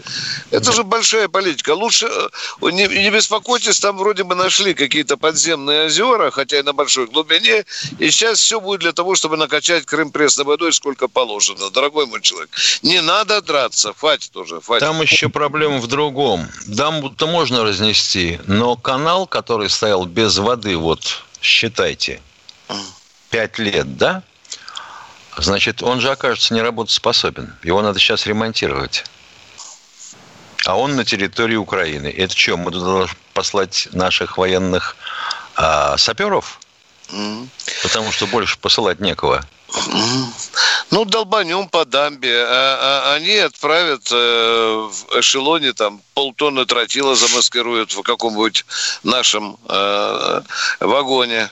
Это 0.52 0.72
же 0.72 0.84
большая 0.84 1.30
политика. 1.30 1.74
Лучше 1.74 2.08
э, 2.08 2.72
не, 2.72 2.88
не 2.88 3.10
беспокойтесь, 3.10 3.80
там 3.80 3.98
вроде 3.98 4.24
бы 4.24 4.36
нашли 4.36 4.74
какие-то 4.74 5.18
подземные 5.18 5.86
озера, 5.86 6.30
хотя 6.32 6.60
и 6.60 6.62
на 6.62 6.74
большой 6.74 7.08
глубине. 7.08 7.66
И 7.98 8.12
сейчас 8.12 8.40
все 8.40 8.60
будет 8.60 8.82
для 8.82 8.92
того, 8.92 9.16
чтобы 9.16 9.38
накачать 9.38 9.86
Крым 9.86 10.12
пресной 10.12 10.46
водой 10.46 10.74
сколько 10.74 11.08
положено. 11.08 11.70
Дорогой 11.72 12.06
мой 12.06 12.22
человек, 12.22 12.50
не 12.82 13.02
надо 13.02 13.42
драться. 13.42 13.94
Хватит 13.94 14.36
уже, 14.36 14.60
хватит. 14.60 14.86
Там 14.86 15.02
еще 15.02 15.30
проблема 15.30 15.78
в 15.78 15.88
другом. 15.88 16.48
Дамбу-то 16.66 17.26
можно 17.26 17.64
разнести, 17.64 18.40
но 18.48 18.76
канал, 18.76 19.26
который 19.28 19.70
стоял 19.70 20.06
без 20.06 20.38
воды, 20.38 20.76
вот 20.76 21.24
считайте, 21.42 22.22
пять 23.30 23.58
лет, 23.60 23.98
да? 23.98 24.24
Значит, 25.38 25.84
он 25.84 26.02
же 26.02 26.12
окажется 26.12 26.54
неработоспособен. 26.54 27.56
Его 27.64 27.82
надо 27.82 28.00
сейчас 28.00 28.26
ремонтировать. 28.26 29.06
А 30.66 30.78
он 30.78 30.96
на 30.96 31.06
территории 31.06 31.56
Украины. 31.56 32.08
Это 32.08 32.36
что, 32.36 32.58
мы 32.58 32.72
должны 32.72 33.16
послать 33.34 33.88
наших 33.94 34.38
военных 34.38 34.98
а, 35.56 35.96
саперов? 35.98 36.60
Mm. 37.10 37.48
Потому 37.84 38.12
что 38.12 38.28
больше 38.28 38.58
посылать 38.60 39.00
некого. 39.00 39.46
Ну, 40.92 41.06
долбанем 41.06 41.70
по 41.70 41.86
дамбе. 41.86 42.44
А, 42.48 43.04
а, 43.06 43.14
они 43.16 43.36
отправят 43.38 44.10
э, 44.12 44.90
в 44.90 45.20
эшелоне 45.20 45.74
там 45.74 46.02
полтонны 46.14 46.66
тротила 46.66 47.16
замаскируют 47.16 47.94
в 47.94 48.02
каком-нибудь 48.02 48.66
нашем 49.04 49.58
э, 49.68 50.42
вагоне 50.80 51.50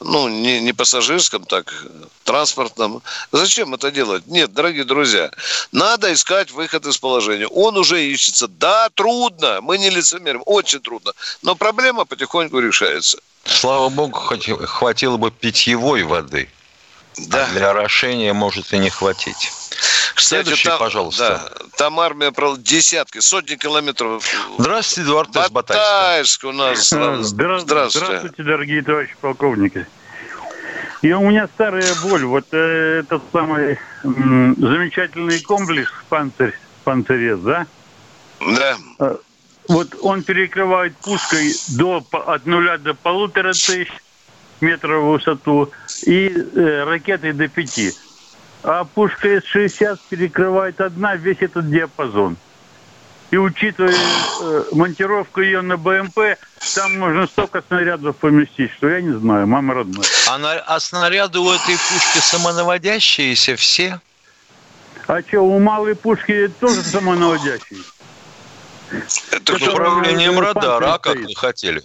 ну, 0.00 0.28
не, 0.28 0.60
не 0.60 0.72
пассажирском, 0.72 1.44
так, 1.44 1.86
транспортном. 2.24 3.02
Зачем 3.32 3.74
это 3.74 3.90
делать? 3.90 4.26
Нет, 4.26 4.52
дорогие 4.52 4.84
друзья, 4.84 5.30
надо 5.72 6.12
искать 6.12 6.50
выход 6.50 6.86
из 6.86 6.98
положения. 6.98 7.46
Он 7.46 7.76
уже 7.76 8.04
ищется. 8.04 8.48
Да, 8.48 8.88
трудно, 8.94 9.60
мы 9.62 9.78
не 9.78 9.90
лицемерим, 9.90 10.42
очень 10.46 10.80
трудно, 10.80 11.12
но 11.42 11.54
проблема 11.54 12.04
потихоньку 12.04 12.58
решается. 12.58 13.18
Слава 13.44 13.88
богу, 13.88 14.18
хватило 14.18 15.16
бы 15.16 15.30
питьевой 15.30 16.02
воды. 16.02 16.48
Да. 17.18 17.46
А 17.46 17.50
для 17.52 17.70
орошения 17.70 18.32
может 18.32 18.72
и 18.72 18.78
не 18.78 18.90
хватить. 18.90 19.52
Кстати, 20.14 20.44
Следующий, 20.44 20.68
там, 20.68 20.78
пожалуйста. 20.78 21.50
Да, 21.54 21.66
там 21.76 22.00
армия 22.00 22.30
про 22.30 22.56
десятки, 22.56 23.20
сотни 23.20 23.56
километров. 23.56 24.24
Здравствуйте, 24.58 25.08
Эдуард 25.08 25.36
из 25.36 25.50
Батайск 25.50 26.44
у 26.44 26.52
нас. 26.52 26.88
Здравствуйте. 26.88 27.98
Здравствуйте, 27.98 28.42
дорогие 28.42 28.82
товарищи 28.82 29.14
полковники. 29.20 29.86
И 31.02 31.12
у 31.12 31.28
меня 31.28 31.48
старая 31.54 31.94
боль. 32.02 32.24
Вот 32.24 32.46
э, 32.52 33.00
этот 33.00 33.22
самый 33.32 33.78
м, 34.02 34.56
замечательный 34.56 35.40
комплекс 35.40 35.92
«Панцирь», 36.08 36.58
«Панцирец», 36.84 37.38
да? 37.40 37.66
Да. 38.40 38.76
Э, 38.98 39.16
вот 39.68 39.94
он 40.00 40.22
перекрывает 40.22 40.96
пушкой 40.96 41.54
до, 41.68 42.04
от 42.12 42.46
нуля 42.46 42.78
до 42.78 42.94
полутора 42.94 43.52
тысяч 43.52 43.88
метров 44.60 45.02
в 45.04 45.08
высоту 45.08 45.70
и 46.04 46.28
э, 46.28 46.84
ракетой 46.84 47.32
до 47.32 47.48
пяти 47.48 47.92
а 48.66 48.84
пушка 48.84 49.28
С-60 49.28 49.98
перекрывает 50.08 50.80
одна 50.80 51.14
весь 51.14 51.38
этот 51.40 51.70
диапазон. 51.70 52.36
И 53.30 53.36
учитывая 53.36 53.94
э, 53.94 54.64
монтировку 54.72 55.40
ее 55.40 55.60
на 55.60 55.76
БМП, 55.76 56.18
там 56.74 56.98
можно 56.98 57.26
столько 57.26 57.62
снарядов 57.66 58.16
поместить, 58.16 58.72
что 58.72 58.88
я 58.88 59.00
не 59.00 59.12
знаю, 59.18 59.46
мама 59.46 59.74
родная. 59.74 60.04
А, 60.28 60.38
на, 60.38 60.52
а 60.52 60.80
снаряды 60.80 61.38
у 61.38 61.50
этой 61.50 61.76
пушки 61.76 62.18
самонаводящиеся 62.18 63.56
все? 63.56 64.00
А 65.06 65.22
что, 65.22 65.40
у 65.40 65.58
малой 65.60 65.94
пушки 65.94 66.50
тоже 66.60 66.82
самонаводящие? 66.82 67.80
Это 69.30 69.58
с 69.58 69.62
управлением 69.62 70.40
радара, 70.40 70.94
а 70.94 70.98
как 70.98 71.16
вы 71.16 71.34
хотели? 71.36 71.82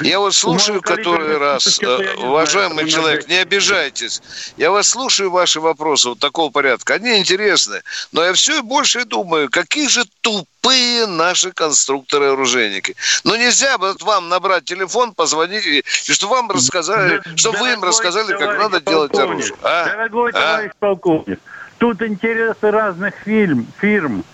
Я 0.00 0.20
вас 0.20 0.36
слушаю 0.36 0.82
который 0.82 1.38
раз. 1.38 1.78
Э, 1.82 2.14
уважаемый 2.18 2.88
человек, 2.88 3.28
не 3.28 3.36
обижайтесь. 3.36 4.22
Я 4.56 4.70
вас 4.70 4.88
слушаю, 4.88 5.30
ваши 5.30 5.60
вопросы 5.60 6.10
вот 6.10 6.18
такого 6.18 6.50
порядка. 6.50 6.94
Они 6.94 7.18
интересны. 7.18 7.82
Но 8.12 8.24
я 8.24 8.32
все 8.32 8.62
больше 8.62 9.04
думаю, 9.04 9.48
какие 9.50 9.88
же 9.88 10.04
тупые 10.20 11.06
наши 11.06 11.52
конструкторы-оружейники. 11.52 12.96
Ну, 13.24 13.36
нельзя 13.36 13.78
вот 13.78 14.02
вам 14.02 14.28
набрать 14.28 14.64
телефон, 14.64 15.14
позвонить, 15.14 15.66
и 15.66 15.84
чтобы 16.12 16.34
вам 16.34 16.50
рассказали, 16.50 17.22
чтобы 17.36 17.58
вы 17.58 17.72
им 17.72 17.82
рассказали, 17.82 18.36
как 18.36 18.58
надо 18.58 18.80
делать 18.80 19.14
оружие. 19.14 19.56
А? 19.62 19.86
Дорогой 19.86 20.30
а? 20.30 20.32
товарищ 20.32 20.72
полковник, 20.78 21.40
тут 21.78 22.02
интересы 22.02 22.70
разных 22.70 23.14
фильм, 23.24 23.66
фирм. 23.80 24.24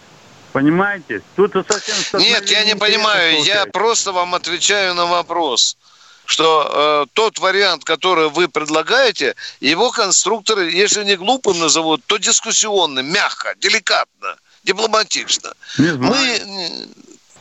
Понимаете? 0.52 1.22
Тут 1.36 1.52
совсем... 1.52 2.20
Нет, 2.20 2.50
я 2.50 2.64
не 2.64 2.76
понимаю. 2.76 3.36
Получается. 3.36 3.66
Я 3.66 3.72
просто 3.72 4.12
вам 4.12 4.34
отвечаю 4.34 4.94
на 4.94 5.06
вопрос 5.06 5.76
что 6.24 7.04
э, 7.04 7.06
тот 7.14 7.40
вариант, 7.40 7.84
который 7.84 8.30
вы 8.30 8.48
предлагаете, 8.48 9.34
его 9.60 9.90
конструкторы, 9.90 10.70
если 10.70 11.04
не 11.04 11.16
глупым 11.16 11.58
назовут, 11.58 12.02
то 12.06 12.16
дискуссионным, 12.16 13.06
мягко, 13.06 13.54
деликатно, 13.58 14.36
дипломатично. 14.62 15.52
Мы 15.76 16.40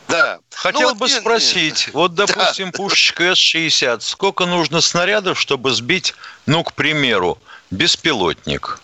да. 0.08 0.40
Хотел 0.54 0.90
ну, 0.90 0.94
бы 0.94 1.06
вот, 1.06 1.10
спросить, 1.10 1.86
нет. 1.86 1.94
вот, 1.94 2.14
допустим, 2.14 2.70
да. 2.70 2.76
пушечка 2.76 3.34
С-60, 3.34 4.00
сколько 4.00 4.44
нужно 4.44 4.80
снарядов, 4.80 5.40
чтобы 5.40 5.72
сбить, 5.72 6.14
ну, 6.44 6.62
к 6.64 6.74
примеру, 6.74 7.38
беспилотник? 7.70 8.80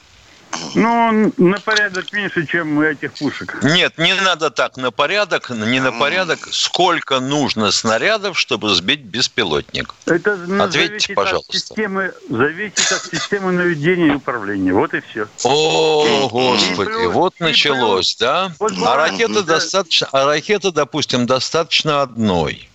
Ну, 0.74 1.32
на 1.36 1.60
порядок 1.60 2.12
меньше, 2.12 2.46
чем 2.46 2.78
у 2.78 2.82
этих 2.82 3.12
пушек. 3.14 3.58
Нет, 3.62 3.98
не 3.98 4.14
надо 4.14 4.50
так 4.50 4.76
на 4.76 4.90
порядок, 4.90 5.50
не 5.50 5.80
на 5.80 5.92
порядок. 5.92 6.48
Сколько 6.50 7.20
нужно 7.20 7.70
снарядов, 7.70 8.38
чтобы 8.38 8.74
сбить 8.74 9.00
беспилотник? 9.00 9.94
Это 10.06 10.38
Ответьте, 10.60 11.14
пожалуйста. 11.14 11.50
От 11.50 11.56
системы, 11.56 12.12
зависит 12.28 12.92
от 12.92 13.02
системы 13.04 13.52
наведения 13.52 14.08
и 14.08 14.16
управления. 14.16 14.72
Вот 14.72 14.94
и 14.94 15.00
все. 15.00 15.26
О, 15.44 16.28
Господи, 16.28 16.90
плюс, 16.90 17.12
вот 17.14 17.34
началось, 17.40 18.14
плюс. 18.14 18.20
да? 18.20 18.52
Вот 18.58 18.72
а 18.84 18.96
ракета 18.96 19.42
да. 19.42 19.54
достаточно, 19.54 20.08
а 20.12 20.26
ракета, 20.26 20.72
допустим, 20.72 21.26
достаточно 21.26 22.02
одной. 22.02 22.68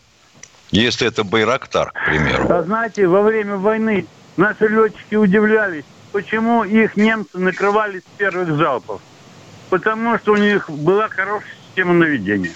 Если 0.71 1.07
это 1.07 1.23
Байрактар, 1.23 1.91
к 1.91 2.05
примеру. 2.05 2.51
А 2.51 2.63
знаете, 2.63 3.07
во 3.07 3.21
время 3.21 3.57
войны 3.57 4.07
наши 4.37 4.67
летчики 4.67 5.15
удивлялись, 5.15 5.85
почему 6.13 6.63
их 6.63 6.95
немцы 6.95 7.37
накрывали 7.37 7.99
с 7.99 8.17
первых 8.17 8.55
залпов? 8.55 9.01
Потому 9.69 10.17
что 10.19 10.33
у 10.33 10.37
них 10.37 10.69
была 10.69 11.09
хорошая 11.09 11.51
система 11.67 11.93
наведения. 11.93 12.53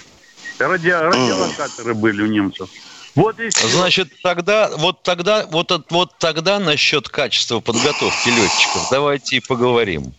Ради, 0.58 0.88
радиолокаторы 0.88 1.94
были 1.94 2.22
у 2.22 2.26
немцев. 2.26 2.70
Вот 3.14 3.38
и 3.40 3.50
все. 3.50 3.68
Значит, 3.68 4.12
тогда, 4.22 4.70
вот 4.76 5.02
тогда, 5.02 5.46
вот, 5.50 5.72
вот 5.90 6.12
тогда 6.18 6.58
насчет 6.58 7.08
качества 7.08 7.60
подготовки 7.60 8.28
летчиков 8.28 8.88
давайте 8.90 9.36
и 9.36 9.40
поговорим. 9.40 10.14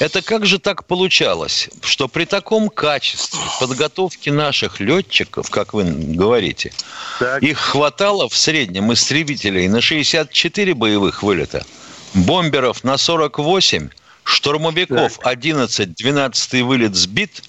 Это 0.00 0.22
как 0.22 0.44
же 0.44 0.58
так 0.58 0.86
получалось, 0.86 1.70
что 1.80 2.08
при 2.08 2.24
таком 2.24 2.68
качестве 2.68 3.38
подготовки 3.60 4.28
наших 4.28 4.80
летчиков, 4.80 5.48
как 5.50 5.72
вы 5.72 5.84
говорите, 5.84 6.72
так. 7.20 7.42
их 7.42 7.58
хватало 7.58 8.28
в 8.28 8.36
среднем 8.36 8.92
истребителей 8.92 9.68
на 9.68 9.80
64 9.80 10.74
боевых 10.74 11.22
вылета– 11.22 11.64
бомберов 12.14 12.84
на 12.84 12.96
48, 12.96 13.90
штурмовиков 14.24 15.18
11, 15.22 15.94
12 15.94 16.62
вылет 16.62 16.94
сбит, 16.94 17.42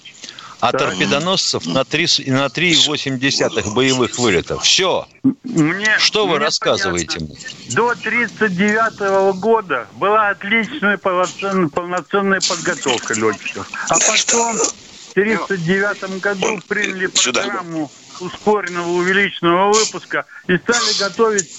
а 0.60 0.72
так. 0.72 0.80
торпедоносцев 0.80 1.66
на 1.66 1.80
3,8 1.80 2.30
на 2.30 2.48
3 2.48 3.74
боевых 3.74 4.18
вылетов. 4.18 4.62
Все. 4.62 5.06
Мне, 5.44 5.98
Что 5.98 6.26
вы 6.26 6.38
рассказываете 6.38 7.20
мне? 7.20 7.36
До 7.70 7.90
1939 7.90 9.00
-го 9.00 9.32
года 9.34 9.86
была 9.94 10.30
отличная 10.30 10.96
полноценная, 10.96 11.68
полноценная 11.68 12.40
подготовка 12.40 13.14
летчиков. 13.14 13.68
А 13.88 13.94
потом 13.94 14.56
в 14.56 15.12
1939 15.12 16.20
году 16.20 16.60
приняли 16.66 17.06
программу 17.06 17.90
ускоренного 18.20 18.88
увеличенного 18.88 19.72
выпуска 19.72 20.24
и 20.46 20.56
стали 20.56 20.98
готовить 20.98 21.50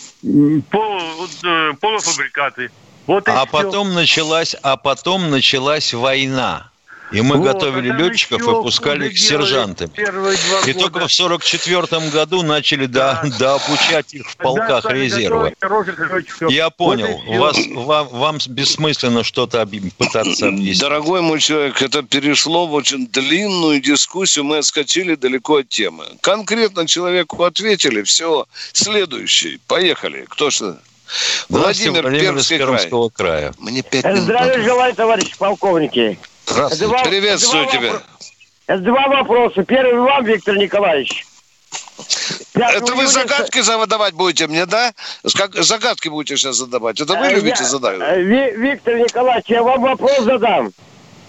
пол, 0.72 1.00
э, 1.44 1.74
полуфабрикаты. 1.80 2.72
Вот 3.08 3.28
а 3.30 3.46
потом 3.46 3.94
началась, 3.94 4.56
а 4.62 4.78
потом 4.78 5.30
началась 5.30 5.94
война. 5.94 6.70
И 7.12 7.22
мы 7.22 7.38
вот, 7.38 7.46
готовили 7.46 7.90
летчиков 7.90 8.42
и 8.42 8.46
пускали 8.46 9.08
их 9.08 9.18
сержантами. 9.18 9.92
И 9.96 10.74
года. 10.74 10.80
только 10.80 11.08
в 11.08 11.14
44 11.14 12.10
году 12.10 12.44
начали 12.44 12.86
да. 12.86 13.22
до, 13.24 13.38
дообучать 13.40 14.14
их 14.14 14.30
в 14.30 14.36
полках 14.36 14.84
да, 14.84 14.92
резерва. 14.92 15.54
Я 16.50 16.70
понял. 16.70 17.22
Вот 17.26 17.38
вас, 17.38 17.58
вам, 17.74 18.08
вам 18.10 18.38
бессмысленно 18.50 19.24
что-то 19.24 19.66
пытаться 19.98 20.50
объяснить. 20.50 20.82
Дорогой 20.82 21.22
мой 21.22 21.40
человек, 21.40 21.82
это 21.82 22.04
перешло 22.04 22.68
в 22.68 22.74
очень 22.74 23.08
длинную 23.08 23.80
дискуссию. 23.80 24.44
Мы 24.44 24.58
отскочили 24.58 25.16
далеко 25.16 25.58
от 25.58 25.70
темы. 25.70 26.06
Конкретно 26.20 26.88
человеку 26.88 27.44
ответили. 27.44 28.02
Все. 28.02 28.46
Следующий. 28.74 29.62
Поехали. 29.68 30.26
Кто 30.28 30.50
что? 30.50 30.78
Владимир, 31.50 32.02
Владимир 32.04 32.22
Пермский 32.22 32.58
Пермского 32.58 33.10
края. 33.10 33.52
края. 33.52 33.54
Мне 33.60 33.82
пять 33.82 34.06
минут. 34.06 34.20
Здравия 34.20 34.62
желаю, 34.64 34.96
товарищи 34.96 35.38
полковники. 35.38 36.20
Здравствуйте. 36.46 36.86
Два, 36.88 37.04
Приветствую 37.04 37.64
два 37.64 37.72
тебя. 37.72 37.92
Вопро... 37.94 38.78
Два 38.78 39.08
вопроса. 39.08 39.64
Первый 39.64 40.02
вам, 40.02 40.26
Виктор 40.26 40.58
Николаевич. 40.58 41.26
Это 42.54 42.94
вы 42.96 43.08
загадки 43.08 43.62
задавать 43.62 44.14
будете 44.14 44.48
мне, 44.48 44.66
да? 44.66 44.94
Как 45.36 45.56
загадки 45.56 46.10
будете 46.10 46.38
сейчас 46.38 46.58
задавать. 46.58 47.00
Это 47.00 47.14
вы 47.16 47.28
э, 47.28 47.36
любите 47.36 47.64
я, 47.64 47.66
задавать? 47.66 48.00
Э, 48.02 48.22
Виктор 48.22 48.96
Николаевич, 48.96 49.46
я 49.48 49.64
вам 49.64 49.82
вопрос 49.82 50.20
задам. 50.22 50.72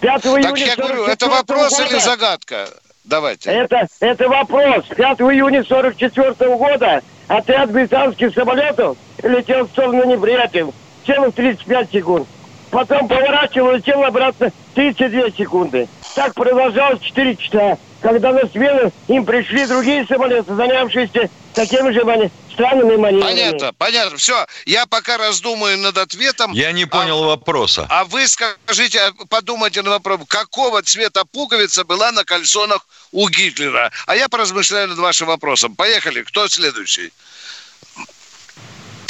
5 0.01 0.25
июня 0.25 0.43
так 0.43 0.57
я 0.57 0.75
говорю, 0.75 1.05
это 1.05 1.27
вопрос 1.27 1.71
года, 1.71 1.83
или 1.83 1.99
загадка? 1.99 2.69
Давайте. 3.03 3.49
Это, 3.51 3.87
это 3.99 4.29
вопрос. 4.29 4.85
5 4.95 5.19
июня 5.21 5.63
44 5.63 6.33
года 6.55 7.01
отряд 7.27 7.71
британских 7.71 8.33
самолетов 8.33 8.97
летел 9.23 9.65
в 9.65 9.69
сторону 9.69 10.05
неприятеля 10.05 10.71
целых 11.05 11.35
35 11.35 11.91
секунд. 11.91 12.27
Потом 12.71 13.07
поворачивал, 13.07 13.71
летел 13.73 14.03
обратно 14.03 14.51
32 14.75 15.31
секунды. 15.31 15.87
Так 16.15 16.33
продолжалось 16.35 17.01
4 17.01 17.35
часа. 17.35 17.77
Когда 18.01 18.31
на 18.31 18.47
смену 18.47 18.93
им 19.07 19.25
пришли 19.25 19.65
другие 19.65 20.05
самолеты, 20.05 20.53
занявшиеся 20.53 21.29
такими 21.53 21.91
же 21.91 22.05
мани... 22.05 22.29
странными 22.53 22.95
маневрами. 22.95 23.33
Понятно, 23.33 23.73
понятно. 23.73 24.17
Все, 24.17 24.45
я 24.65 24.85
пока 24.85 25.17
раздумаю 25.17 25.77
над 25.79 25.97
ответом. 25.97 26.53
Я 26.53 26.71
не 26.71 26.85
понял 26.85 27.23
а, 27.23 27.27
вопроса. 27.27 27.87
А 27.89 28.05
вы 28.05 28.25
скажите, 28.27 29.11
подумайте 29.29 29.81
на 29.81 29.89
вопрос, 29.89 30.21
какого 30.27 30.81
цвета 30.81 31.25
пуговица 31.25 31.83
была 31.83 32.11
на 32.11 32.23
кальсонах 32.23 32.87
у 33.11 33.27
Гитлера? 33.27 33.91
А 34.05 34.15
я 34.15 34.29
поразмышляю 34.29 34.87
над 34.87 34.99
вашим 34.99 35.27
вопросом. 35.27 35.75
Поехали, 35.75 36.21
кто 36.21 36.47
следующий? 36.47 37.11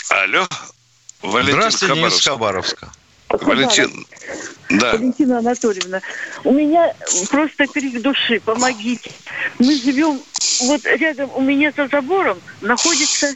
Алло, 0.10 0.48
Валентин 1.22 1.60
Здравствуйте, 1.60 1.93
Хабаровск. 1.93 2.30
Хабаровска. 2.30 2.89
Валентин, 3.30 4.08
да. 4.72 4.93
Валентина 4.93 5.38
Анатольевна, 5.38 6.02
у 6.43 6.52
меня 6.52 6.95
просто 7.30 7.67
крик 7.67 8.02
души, 8.02 8.39
помогите. 8.39 9.12
Мы 9.60 9.76
живем, 9.76 10.19
вот 10.62 10.84
рядом 10.86 11.30
у 11.36 11.41
меня 11.41 11.72
за 11.78 11.88
забором 11.88 12.39
находится 12.62 13.32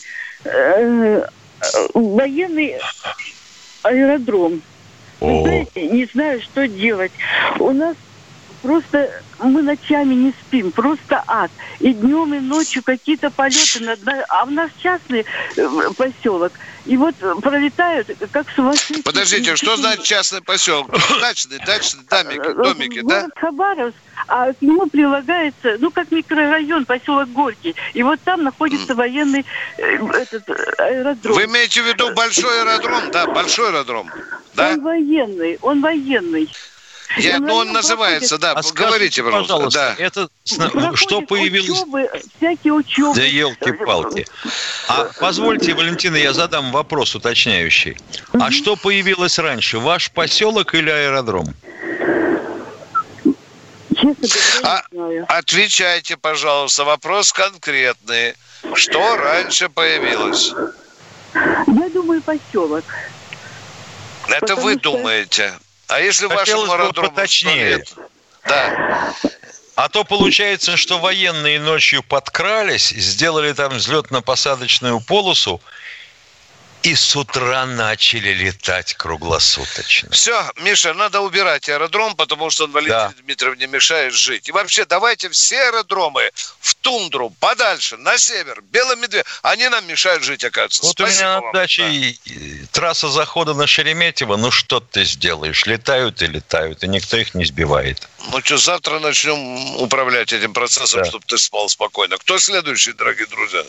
э, 0.46 1.28
военный 1.94 2.80
аэродром. 3.84 4.64
Вы 5.20 5.42
знаете, 5.42 5.88
не 5.88 6.06
знаю, 6.06 6.42
что 6.42 6.68
делать. 6.68 7.12
У 7.60 7.72
нас 7.72 7.96
просто 8.64 9.12
мы 9.40 9.62
ночами 9.62 10.16
не 10.16 10.32
спим, 10.32 10.72
просто 10.72 11.24
ад. 11.28 11.52
И 11.80 11.94
днем, 11.94 12.34
и 12.34 12.40
ночью 12.40 12.82
какие-то 12.82 13.30
полеты, 13.30 13.82
над, 13.82 14.00
а 14.30 14.46
у 14.46 14.50
нас 14.50 14.72
частный 14.82 15.26
э, 15.58 15.90
поселок. 15.96 16.54
И 16.86 16.98
вот 16.98 17.16
пролетают, 17.42 18.08
как 18.32 18.48
сумасшедшие. 18.56 19.04
Подождите, 19.04 19.56
что 19.56 19.76
значит 19.78 20.04
частный 20.04 20.42
поселок? 20.42 20.90
Дачный, 21.22 21.60
дачный, 21.66 22.04
домики, 22.10 22.48
э, 22.48 22.54
домики, 22.54 23.02
да? 23.02 23.28
Хабаровск, 23.36 23.98
а 24.28 24.54
к 24.54 24.62
нему 24.62 24.88
прилагается, 24.88 25.78
ну, 25.80 25.92
как 25.92 26.12
микрорайон, 26.12 26.86
поселок 26.86 27.30
Горький. 27.32 27.76
И 27.94 28.02
вот 28.02 28.20
там 28.24 28.44
находится 28.44 28.96
военный 28.96 29.46
э, 29.78 29.98
этот, 30.14 30.50
аэродром. 30.80 31.36
Вы 31.36 31.46
имеете 31.46 31.82
в 31.82 31.86
виду 31.86 32.14
большой 32.14 32.62
аэродром? 32.62 33.12
Да, 33.12 33.28
большой 33.28 33.70
аэродром. 33.70 34.10
Да? 34.56 34.72
Он 34.72 34.82
военный, 34.82 35.60
он 35.62 35.82
военный. 35.82 36.50
Я, 37.18 37.40
ну, 37.40 37.54
он 37.54 37.72
называется, 37.72 38.38
да, 38.38 38.52
А 38.54 38.62
говорите, 38.74 39.22
скажите, 39.22 39.24
пожалуйста. 39.24 39.96
Да. 39.98 40.04
это 40.04 40.30
с- 40.46 40.98
что 40.98 41.22
появилось? 41.22 41.70
Учебы, 41.82 42.10
всякие 42.38 42.74
учебы. 42.74 43.16
Да 43.16 43.24
елки-палки. 43.24 44.26
А 44.88 45.10
позвольте, 45.20 45.74
Валентина, 45.76 46.16
я 46.16 46.34
задам 46.34 46.72
вопрос 46.72 47.14
уточняющий. 47.16 47.98
А 48.34 48.50
что 48.52 48.76
появилось 48.76 49.38
раньше, 49.38 49.78
ваш 49.80 50.10
поселок 50.12 50.74
или 50.74 50.90
аэродром? 50.90 51.54
А, 54.64 54.82
отвечайте, 55.28 56.18
пожалуйста, 56.18 56.84
вопрос 56.84 57.32
конкретный. 57.32 58.34
Что 58.76 59.16
раньше 59.18 59.70
появилось? 59.70 60.52
Я 61.36 61.90
думаю, 61.90 62.22
поселок. 62.22 62.84
Это 64.28 64.40
Потому 64.40 64.62
вы 64.62 64.72
что- 64.74 64.82
думаете. 64.82 65.54
А 65.94 66.00
если 66.00 66.28
Хотелось 66.28 66.70
вашему 66.70 66.92
бы 66.92 67.02
поточнее. 67.04 67.86
100 67.86 67.98
лет? 68.00 68.10
Да. 68.48 69.14
А 69.76 69.90
то 69.90 70.04
получается, 70.04 70.76
что 70.76 70.98
военные 70.98 71.60
ночью 71.60 72.02
подкрались, 72.02 72.90
сделали 72.90 73.54
там 73.54 73.74
взлетно-посадочную 73.74 75.02
полосу 75.06 75.62
и 76.84 76.96
с 76.96 77.16
утра 77.16 77.66
начали 77.66 78.34
летать 78.34 78.94
круглосуточно. 78.96 80.12
Все, 80.12 80.52
Миша, 80.58 80.94
надо 80.94 81.22
убирать 81.22 81.70
аэродром, 81.70 82.16
потому 82.16 82.50
что 82.50 82.66
он 82.66 82.72
Валентине 82.72 83.14
Дмитриевне 83.24 83.68
мешает 83.68 84.14
жить. 84.14 84.50
И 84.50 84.52
вообще, 84.52 84.84
давайте 84.86 85.30
все 85.30 85.62
аэродромы 85.70 86.30
в 86.60 86.76
тундру, 86.76 87.30
подальше, 87.40 87.96
на 87.96 88.18
север, 88.18 88.62
Белый 88.70 88.98
медведь. 88.98 89.26
Они 89.44 89.70
нам 89.70 89.88
мешают 89.88 90.24
жить, 90.24 90.44
оказывается. 90.44 90.84
Вот 90.84 91.00
у 91.00 91.04
Спасибо 91.04 91.24
меня 91.24 91.40
вам. 91.40 91.46
на 91.46 91.54
даче 91.54 91.90
и 91.90 92.66
трасса 92.74 93.08
захода 93.08 93.54
на 93.54 93.66
Шереметьево, 93.66 94.36
ну 94.36 94.52
что 94.52 94.82
ты 94.82 95.06
сделаешь? 95.06 95.66
Летают 95.66 96.22
и 96.22 96.28
летают, 96.28 96.84
и 96.84 96.88
никто 96.90 97.16
их 97.16 97.34
не 97.34 97.46
сбивает. 97.46 98.10
Ну 98.30 98.42
что, 98.44 98.58
завтра 98.58 99.00
начнем 99.00 99.78
управлять 99.78 100.34
этим 100.34 100.54
процессом, 100.54 101.06
чтобы 101.06 101.24
ты 101.26 101.38
спал 101.38 101.70
спокойно. 101.70 102.18
Кто 102.18 102.38
следующий, 102.40 102.92
дорогие 102.92 103.28
друзья? 103.28 103.64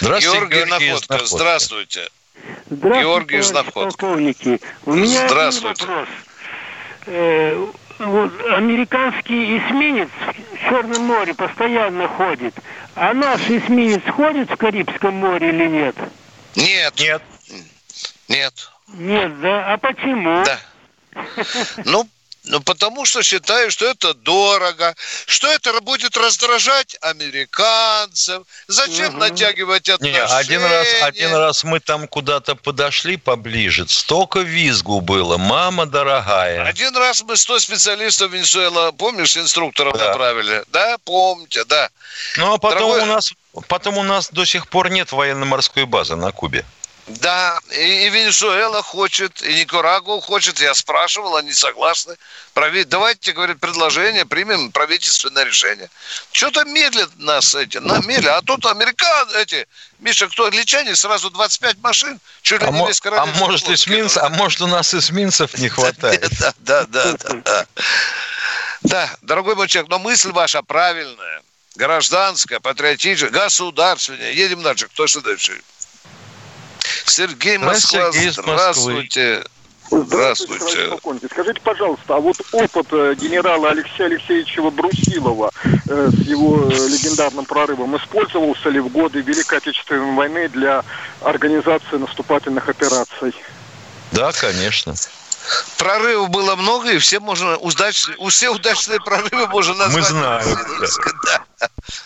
Здравствуйте, 0.00 0.38
Георгий, 0.38 0.56
Георгий 0.56 0.88
Находка. 0.88 1.12
Находки. 1.12 1.34
Здравствуйте. 1.36 2.10
Здравствуйте, 2.70 3.00
Георгий 3.00 3.52
Находки. 3.52 3.72
полковники. 3.72 4.60
У 4.86 4.92
меня 4.94 5.26
Здравствуйте. 5.28 5.84
один 5.84 5.88
вопрос. 5.88 6.08
Э, 7.06 7.66
вот 7.98 8.32
американский 8.52 9.58
эсминец 9.58 10.08
в 10.54 10.68
Черном 10.68 11.02
море 11.04 11.34
постоянно 11.34 12.08
ходит. 12.08 12.54
А 12.94 13.12
наш 13.14 13.40
эсминец 13.42 14.02
ходит 14.14 14.50
в 14.50 14.56
Карибском 14.56 15.14
море 15.14 15.50
или 15.50 15.66
нет? 15.66 15.96
Нет. 16.56 16.94
Нет. 16.98 17.22
Нет. 18.28 18.54
Нет, 18.88 19.40
да? 19.40 19.72
А 19.72 19.78
почему? 19.78 20.44
Да. 20.44 20.58
Ну, 21.84 22.08
ну, 22.44 22.60
потому 22.60 23.04
что 23.04 23.22
считаю, 23.22 23.70
что 23.70 23.86
это 23.86 24.14
дорого, 24.14 24.94
что 25.26 25.46
это 25.48 25.78
будет 25.80 26.16
раздражать 26.16 26.96
американцев. 27.00 28.44
Зачем 28.66 29.18
натягивать 29.18 29.88
Не, 29.88 29.94
отношения? 29.94 30.24
один 30.24 30.64
раз, 30.64 30.86
один 31.02 31.34
раз 31.34 31.64
мы 31.64 31.80
там 31.80 32.08
куда-то 32.08 32.54
подошли 32.56 33.16
поближе, 33.16 33.86
столько 33.88 34.40
визгу 34.40 35.00
было, 35.00 35.36
мама 35.36 35.86
дорогая. 35.86 36.64
Один 36.64 36.96
раз 36.96 37.22
мы 37.22 37.36
100 37.36 37.58
специалистов 37.60 38.32
Венесуэла, 38.32 38.92
помнишь, 38.92 39.36
инструкторов 39.36 39.94
направили? 39.98 40.64
Да, 40.68 40.96
помните, 41.04 41.64
да. 41.64 41.90
Ну 42.36 42.54
а 42.54 42.58
потом 42.58 42.78
Дорогой- 42.90 43.02
у 43.02 43.06
нас, 43.06 43.32
потом 43.68 43.98
у 43.98 44.02
нас 44.02 44.30
до 44.30 44.44
сих 44.44 44.68
пор 44.68 44.90
нет 44.90 45.12
военно-морской 45.12 45.84
базы 45.84 46.16
на 46.16 46.32
Кубе. 46.32 46.64
Да, 47.18 47.58
и, 47.70 48.06
и 48.06 48.10
Венесуэла 48.10 48.82
хочет, 48.82 49.42
и 49.42 49.54
Никарагуа 49.54 50.20
хочет. 50.20 50.60
Я 50.60 50.74
спрашивал, 50.74 51.36
они 51.36 51.52
согласны. 51.52 52.16
Прави- 52.54 52.84
Давайте, 52.84 53.32
говорит, 53.32 53.58
предложение, 53.58 54.24
примем 54.24 54.70
правительственное 54.70 55.44
решение. 55.44 55.90
Что-то 56.32 56.64
медлят 56.64 57.10
нас 57.16 57.54
эти, 57.54 57.78
на 57.78 57.98
медлят. 58.00 58.36
А 58.36 58.42
тут 58.42 58.64
американ, 58.66 59.28
эти, 59.36 59.66
Миша, 59.98 60.28
кто, 60.28 60.46
англичане, 60.46 60.94
сразу 60.94 61.30
25 61.30 61.78
машин, 61.78 62.20
чуть 62.42 62.62
ли 62.62 62.68
А, 62.68 62.70
не 62.70 62.86
весь 62.86 63.00
а 63.04 63.26
может 63.26 63.68
эсминц, 63.68 64.16
а 64.16 64.28
может 64.28 64.60
у 64.60 64.66
нас 64.66 64.94
эсминцев 64.94 65.58
не 65.58 65.68
хватает. 65.70 66.30
Да, 66.38 66.54
да, 66.58 66.84
да, 66.86 67.16
да, 67.44 67.66
да. 68.82 69.10
Дорогой 69.22 69.56
мой 69.56 69.68
человек, 69.68 69.90
но 69.90 69.98
мысль 69.98 70.32
ваша 70.32 70.62
правильная, 70.62 71.42
гражданская, 71.76 72.60
патриотическая, 72.60 73.30
государственная. 73.30 74.32
Едем 74.32 74.62
дальше. 74.62 74.86
Кто 74.88 75.06
следующий? 75.06 75.60
Сергей 77.10 77.56
Здравствуйте, 77.58 77.98
Москва, 77.98 78.12
Сергей 78.12 78.30
здравствуйте. 78.30 79.44
Здравствуйте. 79.90 80.86
полковник. 80.88 81.22
Скажите, 81.32 81.60
пожалуйста, 81.60 82.14
а 82.14 82.20
вот 82.20 82.36
опыт 82.52 82.86
э, 82.92 83.14
генерала 83.16 83.70
Алексея 83.70 84.06
Алексеевича 84.06 84.62
Брусилова 84.62 85.50
э, 85.64 86.10
с 86.12 86.26
его 86.26 86.70
э, 86.70 86.88
легендарным 86.88 87.44
прорывом 87.44 87.96
использовался 87.96 88.68
ли 88.68 88.78
в 88.78 88.88
годы 88.88 89.20
Великой 89.20 89.58
Отечественной 89.58 90.14
войны 90.14 90.48
для 90.48 90.84
организации 91.22 91.96
наступательных 91.96 92.68
операций? 92.68 93.34
Да, 94.12 94.30
конечно. 94.30 94.94
Прорывов 95.76 96.30
было 96.30 96.54
много, 96.54 96.92
и 96.92 96.98
все 96.98 97.18
можно 97.18 97.56
удачные, 97.56 98.16
все 98.28 98.50
удачные 98.50 99.00
прорывы 99.00 99.48
можно 99.48 99.74
назвать. 99.74 99.94
Мы 99.94 100.02
знаем. 100.02 100.58
Да, 101.26 101.44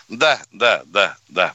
да, 0.08 0.40
да, 0.52 0.82
да, 0.86 1.16
да. 1.28 1.54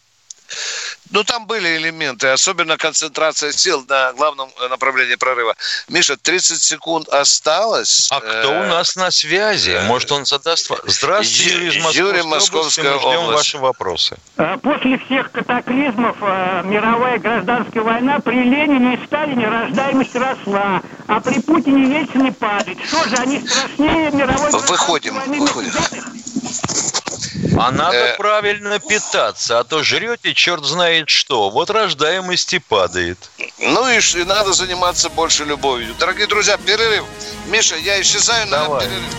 Ну, 1.12 1.24
там 1.24 1.48
были 1.48 1.76
элементы, 1.78 2.28
особенно 2.28 2.78
концентрация 2.78 3.52
сил 3.52 3.84
на 3.90 4.14
главном 4.14 4.52
э, 4.62 4.68
направлении 4.68 5.16
прорыва. 5.16 5.56
Миша, 5.88 6.18
30 6.18 6.62
секунд 6.62 7.10
осталось. 7.10 8.08
А 8.12 8.20
кто 8.20 8.52
у 8.52 8.64
нас 8.66 8.96
на 8.96 9.10
связи? 9.10 9.80
Может, 9.88 10.12
он 10.12 10.26
задаст... 10.26 10.70
Здравствуйте, 10.86 11.50
Ю- 11.50 11.64
Юрий 11.64 11.78
из 11.80 11.96
Юрий, 11.96 12.22
Московской 12.22 12.22
области. 12.22 12.82
Московская 12.82 12.94
Мы 12.94 13.00
ждем 13.00 13.20
область. 13.24 13.38
ваши 13.38 13.58
вопросы. 13.58 14.18
А 14.38 14.58
После 14.60 15.00
всех 15.00 15.32
катаклизмов 15.32 16.16
э, 16.22 16.62
мировая 16.66 17.18
гражданская 17.18 17.82
война 17.82 18.20
при 18.20 18.44
Ленине 18.44 18.94
и 18.96 19.06
Сталине 19.08 19.48
рождаемость 19.48 20.16
росла, 20.16 20.82
а 21.08 21.20
при 21.22 21.40
Путине 21.42 22.00
Ельцине 22.02 22.32
падает. 22.34 22.78
Что 22.88 23.04
же, 23.10 23.16
они 23.16 23.40
страшнее 23.48 24.12
мировой 24.12 24.52
Выходим, 24.52 25.16
гражданской 25.16 25.40
войны? 25.40 25.72
выходим. 25.72 26.89
А 27.62 27.72
надо 27.72 27.98
Э. 27.98 28.16
правильно 28.18 28.80
питаться, 28.80 29.60
а 29.60 29.64
то 29.66 29.84
жрете 29.84 30.34
черт 30.34 30.64
знает 30.64 31.10
что. 31.10 31.50
Вот 31.50 31.70
рождаемости 31.70 32.60
падает. 32.60 33.18
Ну 33.60 33.90
и, 33.90 34.00
и 34.00 34.24
надо 34.24 34.54
заниматься 34.54 35.10
больше 35.10 35.44
любовью. 35.44 35.94
Дорогие 36.00 36.28
друзья, 36.28 36.58
перерыв. 36.58 37.04
Миша, 37.48 37.76
я 37.76 38.00
исчезаю 38.02 38.48
на 38.48 38.66
перерыв. 38.80 39.16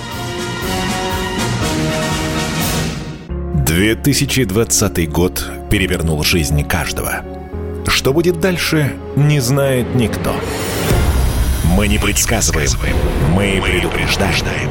2020 3.67 5.11
год 5.11 5.45
перевернул 5.71 6.25
жизнь 6.25 6.67
каждого. 6.67 7.23
Что 7.87 8.13
будет 8.15 8.41
дальше, 8.41 8.97
не 9.17 9.41
знает 9.41 9.95
никто. 9.95 10.35
Мы 11.65 11.89
не 11.89 11.99
предсказываем, 11.99 12.71
мы 13.35 13.61
предупреждаем. 13.63 14.71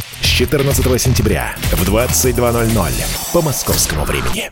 С 0.31 0.33
14 0.33 1.01
сентября 1.01 1.53
в 1.73 1.83
22.00 1.83 2.91
по 3.33 3.41
московскому 3.41 4.05
времени. 4.05 4.49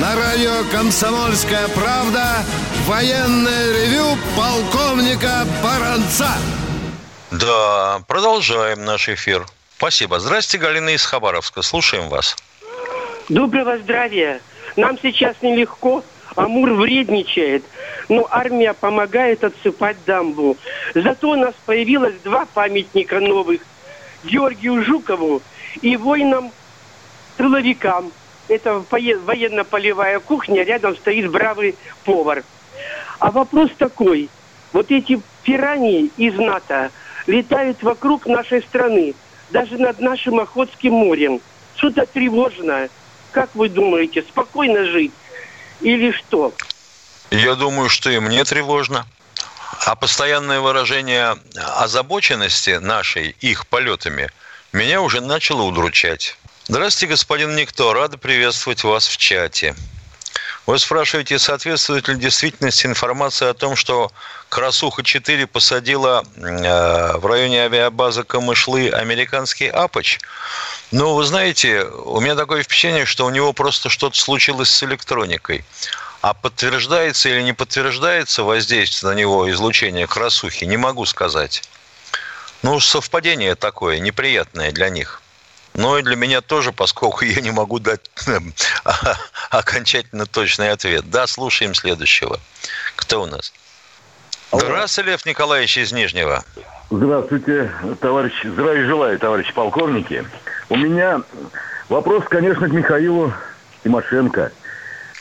На 0.00 0.16
радио 0.16 0.64
«Комсомольская 0.72 1.68
правда» 1.68 2.42
военное 2.86 3.72
ревю 3.72 4.16
полковника 4.34 5.46
Баранца. 5.62 6.30
Да, 7.30 8.00
продолжаем 8.08 8.86
наш 8.86 9.06
эфир. 9.10 9.44
Спасибо. 9.76 10.18
Здрасте, 10.18 10.56
Галина 10.56 10.88
из 10.88 11.04
Хабаровска. 11.04 11.60
Слушаем 11.60 12.08
вас. 12.08 12.36
Доброго 13.28 13.76
здравия. 13.76 14.40
Нам 14.76 14.98
сейчас 15.00 15.36
нелегко. 15.42 16.02
Амур 16.34 16.72
вредничает. 16.72 17.62
Но 18.08 18.26
армия 18.30 18.72
помогает 18.72 19.44
отсыпать 19.44 19.98
дамбу. 20.06 20.56
Зато 20.94 21.28
у 21.30 21.36
нас 21.36 21.54
появилось 21.66 22.14
два 22.24 22.46
памятника 22.46 23.20
новых. 23.20 23.60
Георгию 24.24 24.82
Жукову 24.82 25.42
и 25.82 25.94
воинам-тыловикам. 25.96 28.10
Это 28.48 28.82
вое- 28.90 29.18
военно-полевая 29.18 30.18
кухня, 30.20 30.64
рядом 30.64 30.96
стоит 30.96 31.30
бравый 31.30 31.76
повар. 32.04 32.44
А 33.18 33.30
вопрос 33.30 33.70
такой. 33.78 34.30
Вот 34.72 34.90
эти 34.90 35.20
пираньи 35.42 36.10
из 36.16 36.38
НАТО 36.38 36.90
летают 37.26 37.82
вокруг 37.82 38.26
нашей 38.26 38.62
страны, 38.62 39.14
даже 39.50 39.76
над 39.78 40.00
нашим 40.00 40.40
Охотским 40.40 40.94
морем. 40.94 41.40
Что-то 41.76 42.06
тревожное. 42.06 42.88
Как 43.32 43.54
вы 43.54 43.68
думаете, 43.68 44.22
спокойно 44.22 44.84
жить 44.84 45.12
или 45.80 46.12
что? 46.12 46.52
Я 47.30 47.54
думаю, 47.54 47.88
что 47.88 48.10
и 48.10 48.18
мне 48.18 48.44
тревожно. 48.44 49.06
А 49.84 49.96
постоянное 49.96 50.60
выражение 50.60 51.36
озабоченности 51.56 52.76
нашей 52.76 53.34
их 53.40 53.66
полетами 53.66 54.30
меня 54.72 55.00
уже 55.00 55.20
начало 55.20 55.62
удручать. 55.62 56.36
Здравствуйте, 56.68 57.10
господин 57.10 57.56
Никто. 57.56 57.92
Рада 57.92 58.18
приветствовать 58.18 58.84
вас 58.84 59.08
в 59.08 59.16
чате. 59.16 59.74
Вы 60.64 60.78
спрашиваете, 60.78 61.40
соответствует 61.40 62.06
ли 62.06 62.14
действительности 62.14 62.86
информация 62.86 63.50
о 63.50 63.54
том, 63.54 63.74
что 63.74 64.12
Красуха-4 64.48 65.48
посадила 65.48 66.24
э, 66.36 67.16
в 67.16 67.26
районе 67.26 67.64
авиабазы 67.64 68.22
Камышлы 68.22 68.90
американский 68.90 69.66
Апоч? 69.66 70.20
Ну, 70.92 71.14
вы 71.14 71.24
знаете, 71.24 71.82
у 71.84 72.20
меня 72.20 72.36
такое 72.36 72.62
впечатление, 72.62 73.06
что 73.06 73.26
у 73.26 73.30
него 73.30 73.52
просто 73.52 73.88
что-то 73.88 74.16
случилось 74.16 74.70
с 74.70 74.82
электроникой. 74.84 75.64
А 76.20 76.32
подтверждается 76.32 77.28
или 77.28 77.42
не 77.42 77.52
подтверждается 77.52 78.44
воздействие 78.44 79.10
на 79.10 79.16
него 79.16 79.50
излучение 79.50 80.06
красухи, 80.06 80.64
не 80.64 80.76
могу 80.76 81.06
сказать. 81.06 81.64
Ну, 82.62 82.78
совпадение 82.78 83.56
такое, 83.56 83.98
неприятное 83.98 84.70
для 84.70 84.90
них. 84.90 85.21
Но 85.74 85.98
и 85.98 86.02
для 86.02 86.16
меня 86.16 86.40
тоже, 86.40 86.72
поскольку 86.72 87.24
я 87.24 87.40
не 87.40 87.50
могу 87.50 87.78
дать 87.78 88.00
эм, 88.26 88.52
окончательно 89.50 90.26
точный 90.26 90.70
ответ. 90.70 91.08
Да, 91.10 91.26
слушаем 91.26 91.74
следующего. 91.74 92.38
Кто 92.96 93.22
у 93.22 93.26
нас? 93.26 93.52
Здравствуйте, 94.52 95.10
Лев 95.10 95.24
Николаевич 95.24 95.78
из 95.78 95.92
Нижнего. 95.92 96.44
Здравствуйте, 96.90 97.72
товарищ. 98.00 98.34
Здравия 98.44 98.86
желаю, 98.86 99.18
товарищ 99.18 99.52
полковники. 99.54 100.26
У 100.68 100.76
меня 100.76 101.22
вопрос, 101.88 102.24
конечно, 102.28 102.68
к 102.68 102.72
Михаилу 102.72 103.32
Тимошенко. 103.82 104.52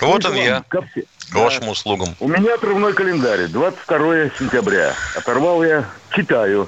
Вот 0.01 0.25
он 0.25 0.35
я. 0.35 0.63
Ко 0.67 0.81
все... 0.81 1.05
К 1.31 1.35
вашим 1.35 1.69
услугам. 1.69 2.13
У 2.19 2.27
меня 2.27 2.55
отрывной 2.55 2.91
календарь. 2.91 3.47
22 3.47 4.31
сентября. 4.37 4.93
Оторвал 5.15 5.63
я, 5.63 5.85
читаю. 6.09 6.67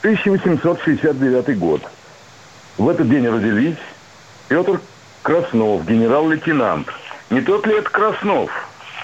1869 0.00 1.58
год. 1.58 1.82
В 2.78 2.88
этот 2.88 3.08
день 3.08 3.28
родились 3.28 3.76
Петр 4.48 4.80
Краснов, 5.22 5.86
генерал-лейтенант. 5.86 6.88
Не 7.30 7.40
тот 7.40 7.66
ли 7.66 7.76
это 7.76 7.90
Краснов, 7.90 8.50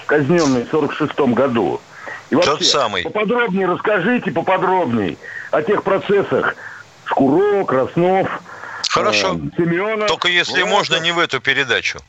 казненный 0.06 0.64
в 0.64 0.70
46 0.70 1.18
году? 1.34 1.80
И 2.30 2.34
вообще, 2.34 2.50
тот 2.50 2.64
самый. 2.64 3.02
Поподробнее 3.04 3.66
расскажите, 3.66 4.30
поподробнее 4.30 5.16
о 5.50 5.62
тех 5.62 5.82
процессах. 5.82 6.56
Шкуро, 7.04 7.64
Краснов, 7.64 8.28
Хорошо. 8.88 9.34
Э, 9.34 9.56
Семенов. 9.56 10.08
Только 10.08 10.28
если 10.28 10.62
Власов. 10.62 10.70
можно, 10.70 10.96
не 11.00 11.12
в 11.12 11.18
эту 11.18 11.40
передачу. 11.40 12.00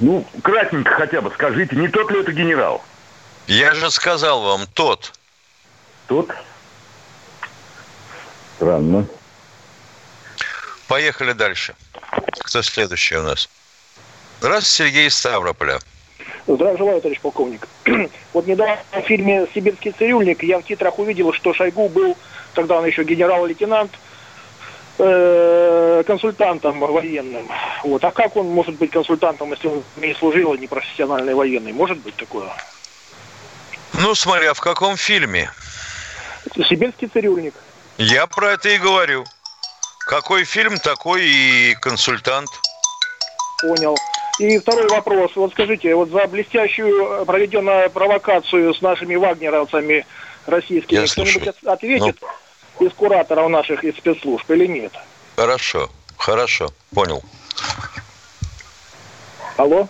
Ну, 0.00 0.26
кратенько 0.42 0.92
хотя 0.92 1.20
бы 1.20 1.30
скажите, 1.30 1.76
не 1.76 1.88
тот 1.88 2.10
ли 2.10 2.20
это 2.20 2.32
генерал? 2.32 2.84
Я 3.46 3.74
же 3.74 3.90
сказал 3.90 4.42
вам, 4.42 4.66
тот. 4.74 5.12
Тот? 6.06 6.30
Странно. 8.56 9.06
Поехали 10.88 11.32
дальше. 11.32 11.74
Кто 12.38 12.62
следующий 12.62 13.16
у 13.16 13.22
нас? 13.22 13.48
Здравствуйте, 14.40 14.90
Сергей 14.90 15.10
Ставрополя. 15.10 15.80
Здравия 16.46 16.78
желаю, 16.78 17.00
товарищ 17.00 17.20
полковник. 17.20 17.66
Вот 18.32 18.46
недавно 18.46 18.78
в 18.92 19.00
фильме 19.00 19.46
«Сибирский 19.54 19.92
цирюльник» 19.92 20.42
я 20.42 20.58
в 20.58 20.62
титрах 20.62 20.98
увидел, 20.98 21.32
что 21.32 21.54
Шойгу 21.54 21.88
был, 21.88 22.16
тогда 22.54 22.78
он 22.78 22.86
еще 22.86 23.02
генерал-лейтенант, 23.02 23.90
э, 24.98 26.02
консультантом 26.06 26.78
военным. 26.78 27.48
Вот. 27.82 28.04
А 28.04 28.10
как 28.10 28.36
он 28.36 28.48
может 28.48 28.76
быть 28.76 28.90
консультантом, 28.90 29.50
если 29.52 29.68
он 29.68 29.82
не 29.96 30.14
служил, 30.14 30.52
а 30.52 30.56
не 30.56 30.66
профессиональный 30.66 31.34
военный? 31.34 31.72
Может 31.72 31.98
быть 31.98 32.14
такое? 32.14 32.50
Ну, 33.94 34.14
смотря 34.14 34.54
в 34.54 34.60
каком 34.60 34.96
фильме. 34.96 35.50
«Сибирский 36.68 37.08
цирюльник». 37.08 37.54
Я 37.98 38.26
про 38.26 38.52
это 38.52 38.68
и 38.68 38.78
говорю. 38.78 39.24
Какой 40.06 40.44
фильм, 40.44 40.78
такой 40.78 41.26
и 41.26 41.74
консультант. 41.74 42.48
Понял. 43.60 43.96
И 44.38 44.56
второй 44.58 44.86
вопрос. 44.86 45.32
Вот 45.34 45.50
скажите, 45.50 45.96
вот 45.96 46.10
за 46.10 46.28
блестящую 46.28 47.26
проведенную 47.26 47.90
провокацию 47.90 48.72
с 48.72 48.80
нашими 48.80 49.16
вагнеровцами 49.16 50.06
российскими 50.46 51.06
кто-нибудь 51.06 51.48
ответит 51.64 52.18
ну... 52.78 52.86
из 52.86 52.92
кураторов 52.92 53.50
наших, 53.50 53.82
из 53.82 53.96
спецслужб 53.96 54.48
или 54.52 54.66
нет? 54.66 54.92
Хорошо, 55.34 55.90
хорошо, 56.16 56.70
понял. 56.94 57.24
Алло? 59.56 59.88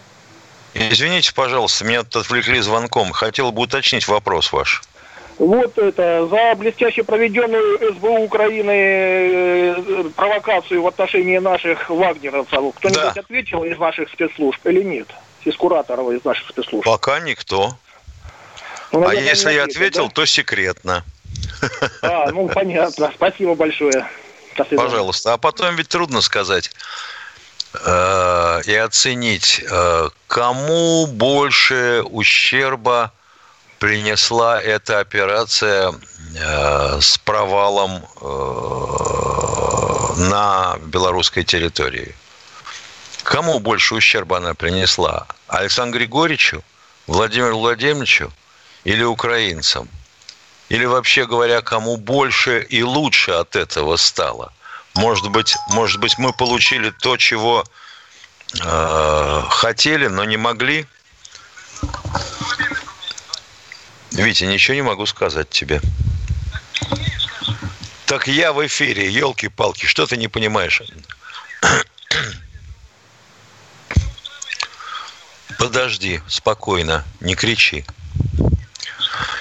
Извините, 0.73 1.35
пожалуйста, 1.35 1.85
меня 1.85 2.05
тут 2.05 2.25
отвлекли 2.25 2.61
звонком. 2.61 3.13
Хотел 3.13 3.53
бы 3.53 3.63
уточнить 3.63 4.09
вопрос 4.09 4.51
ваш. 4.51 4.83
Вот 5.39 5.77
это, 5.77 6.27
за 6.29 6.55
блестяще 6.57 7.05
проведенную 7.05 7.95
СБУ 7.95 8.25
Украины 8.25 8.71
э, 8.71 10.05
провокацию 10.17 10.83
в 10.83 10.87
отношении 10.87 11.37
наших 11.39 11.91
вагнеровцев. 11.91 12.75
Кто-нибудь 12.77 13.15
да. 13.15 13.21
ответил 13.21 13.65
из 13.65 13.79
наших 13.79 14.09
спецслужб 14.09 14.65
или 14.67 14.83
нет? 14.83 15.09
Из 15.45 15.55
кураторов 15.55 16.11
из 16.11 16.25
наших 16.25 16.49
спецслужб? 16.49 16.85
Пока 16.87 17.21
никто. 17.21 17.77
Ну, 18.93 19.01
наверное, 19.01 19.27
а 19.27 19.31
если 19.31 19.53
я 19.53 19.65
ответил, 19.65 20.07
да? 20.07 20.13
то 20.15 20.25
секретно. 20.25 21.05
А, 22.03 22.31
ну 22.31 22.49
понятно. 22.55 23.11
Спасибо 23.15 23.55
большое. 23.55 24.07
Пожалуйста. 24.57 25.35
А 25.35 25.37
потом 25.37 25.77
ведь 25.77 25.89
трудно 25.89 26.23
сказать 26.23 26.71
э, 27.75 28.61
и 28.65 28.75
оценить, 28.75 29.63
э, 29.71 30.09
кому 30.29 31.07
больше 31.07 32.03
ущерба 32.05 33.13
принесла 33.79 34.61
эта 34.61 35.01
операция 35.01 35.95
э, 36.35 37.01
с 37.01 37.19
провалом 37.19 38.05
э, 38.21 38.27
на 40.31 40.79
белорусской 40.87 41.45
территории. 41.45 42.15
Кому 43.23 43.59
больше 43.59 43.95
ущерба 43.95 44.39
она 44.39 44.55
принесла? 44.55 45.27
Александру 45.49 45.99
Григорьевичу, 45.99 46.63
Владимиру 47.07 47.59
Владимировичу 47.59 48.33
или 48.85 49.03
украинцам? 49.03 49.89
Или 50.69 50.85
вообще 50.85 51.27
говоря, 51.27 51.61
кому 51.61 51.97
больше 51.97 52.61
и 52.61 52.83
лучше 52.83 53.33
от 53.33 53.57
этого 53.57 53.97
стало? 53.97 54.53
Может 54.95 55.29
быть, 55.31 55.55
может 55.71 56.01
быть 56.01 56.19
мы 56.19 56.33
получили 56.33 56.91
то, 56.91 57.17
чего 57.17 57.65
э, 58.63 59.43
хотели, 59.51 60.07
но 60.09 60.25
не 60.25 60.37
могли? 60.37 60.87
Витя, 64.17 64.45
ничего 64.45 64.75
не 64.75 64.83
могу 64.83 65.05
сказать 65.05 65.51
тебе. 65.51 65.81
Так 68.07 68.29
я 68.29 68.53
в 68.53 68.67
эфире, 68.67 69.11
елки-палки, 69.11 69.85
что 69.85 70.07
ты 70.07 70.17
не 70.17 70.29
понимаешь? 70.29 70.81
Подожди, 75.59 76.23
спокойно, 76.29 77.05
не 77.21 77.35
кричи. 77.35 77.85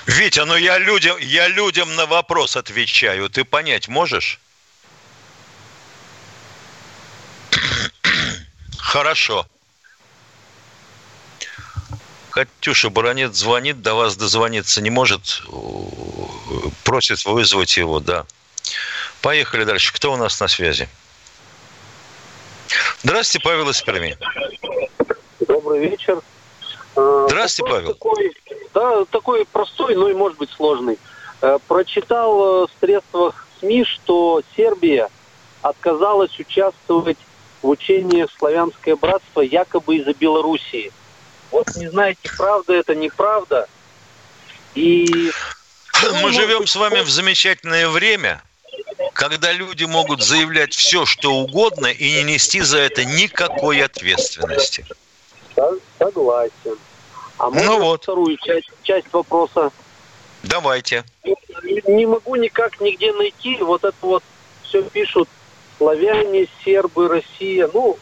Витя, 0.07 0.41
ну 0.45 0.55
я 0.57 0.77
людям, 0.77 1.17
я 1.19 1.47
людям 1.47 1.95
на 1.95 2.05
вопрос 2.05 2.57
отвечаю. 2.57 3.29
Ты 3.29 3.45
понять 3.45 3.87
можешь? 3.87 4.39
Хорошо. 8.77 9.47
Катюша 12.35 12.89
Баронет 12.89 13.33
звонит, 13.33 13.81
до 13.81 13.93
вас 13.93 14.17
дозвониться 14.17 14.81
не 14.81 14.89
может, 14.89 15.41
просит 16.83 17.23
вызвать 17.23 17.77
его, 17.77 18.01
да. 18.01 18.25
Поехали 19.21 19.63
дальше. 19.63 19.93
Кто 19.93 20.11
у 20.11 20.17
нас 20.17 20.37
на 20.41 20.49
связи? 20.49 20.89
Здравствуйте, 23.03 23.41
Павел 23.41 23.69
из 23.69 23.81
Перми. 23.81 24.17
Добрый 25.47 25.87
вечер. 25.87 26.19
А, 26.97 27.25
Здравствуйте, 27.29 27.71
Павел. 27.71 27.93
Такой, 27.93 28.33
да, 28.73 29.05
такой 29.05 29.45
простой, 29.45 29.95
но 29.95 30.09
и 30.09 30.13
может 30.13 30.37
быть 30.37 30.49
сложный. 30.49 30.99
Э, 31.39 31.57
прочитал 31.69 32.65
э, 32.65 32.67
в 32.67 32.69
средствах 32.81 33.47
СМИ, 33.61 33.85
что 33.85 34.41
Сербия 34.57 35.07
отказалась 35.61 36.37
участвовать 36.37 37.17
в 37.61 37.69
учениях 37.69 38.29
«Славянское 38.37 38.97
братство» 38.97 39.39
якобы 39.39 39.95
из-за 39.95 40.13
Белоруссии– 40.13 40.91
вот 41.55 41.73
не 41.77 41.87
знаете, 41.87 42.29
правда 42.37 42.73
это, 42.73 42.93
неправда. 42.95 43.67
И... 44.73 45.31
Мы 46.21 46.33
живем 46.33 46.67
с 46.67 46.75
вами 46.75 46.99
в 46.99 47.09
замечательное 47.09 47.87
время, 47.87 48.41
когда 49.13 49.53
люди 49.53 49.85
могут 49.85 50.21
заявлять 50.21 50.73
все, 50.73 51.05
что 51.05 51.33
угодно, 51.33 51.87
и 51.87 52.11
не 52.11 52.23
нести 52.23 52.59
за 52.59 52.79
это 52.79 53.05
никакой 53.05 53.81
ответственности. 53.81 54.85
Согласен. 55.97 56.77
А 57.37 57.49
можно 57.49 57.71
Ну 57.71 57.79
вот. 57.79 58.03
вторую 58.03 58.37
часть, 58.37 58.69
часть 58.83 59.07
вопроса? 59.13 59.71
Давайте. 60.43 61.05
Не 61.63 62.05
могу 62.05 62.35
никак 62.35 62.81
нигде 62.81 63.13
найти. 63.13 63.55
Вот 63.61 63.85
это 63.85 63.95
вот 64.01 64.23
все 64.63 64.83
пишут 64.83 65.29
славяне, 65.77 66.49
сербы, 66.65 67.07
Россия. 67.07 67.69
Ну, 67.73 67.97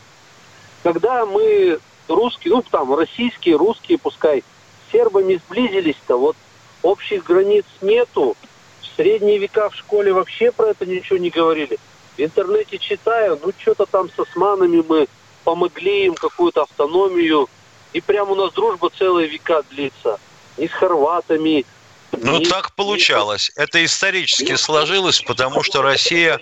когда 0.82 1.28
мы 1.28 1.80
русские, 2.08 2.54
ну 2.56 2.62
там 2.62 2.94
российские, 2.96 3.56
русские, 3.56 3.98
пускай, 3.98 4.42
с 4.42 4.92
сербами 4.92 5.40
сблизились-то, 5.48 6.18
вот 6.18 6.36
общих 6.82 7.24
границ 7.24 7.66
нету. 7.82 8.36
В 8.82 8.96
средние 8.96 9.40
века 9.40 9.70
в 9.70 9.76
школе 9.76 10.14
вообще 10.14 10.52
про 10.52 10.68
это 10.68 10.86
ничего 10.86 11.18
не 11.18 11.30
говорили. 11.30 11.80
В 12.16 12.20
интернете 12.20 12.78
читаю, 12.78 13.40
ну 13.44 13.52
что-то 13.58 13.86
там 13.86 14.10
с 14.10 14.20
османами 14.20 14.84
мы 14.88 15.08
помогли 15.44 16.06
им 16.06 16.14
какую-то 16.14 16.64
автономию. 16.64 17.50
И 17.94 18.02
прям 18.02 18.32
у 18.32 18.36
нас 18.36 18.52
дружба 18.54 18.90
целые 18.90 19.28
века 19.28 19.64
длится. 19.70 20.20
И 20.58 20.68
с 20.68 20.72
хорватами. 20.72 21.66
Ну, 22.12 22.40
и- 22.40 22.46
так 22.46 22.74
получалось. 22.76 23.52
Это 23.56 23.84
исторически 23.84 24.56
сложилось, 24.56 25.22
потому 25.22 25.64
что 25.64 25.82
Россия, 25.82 26.40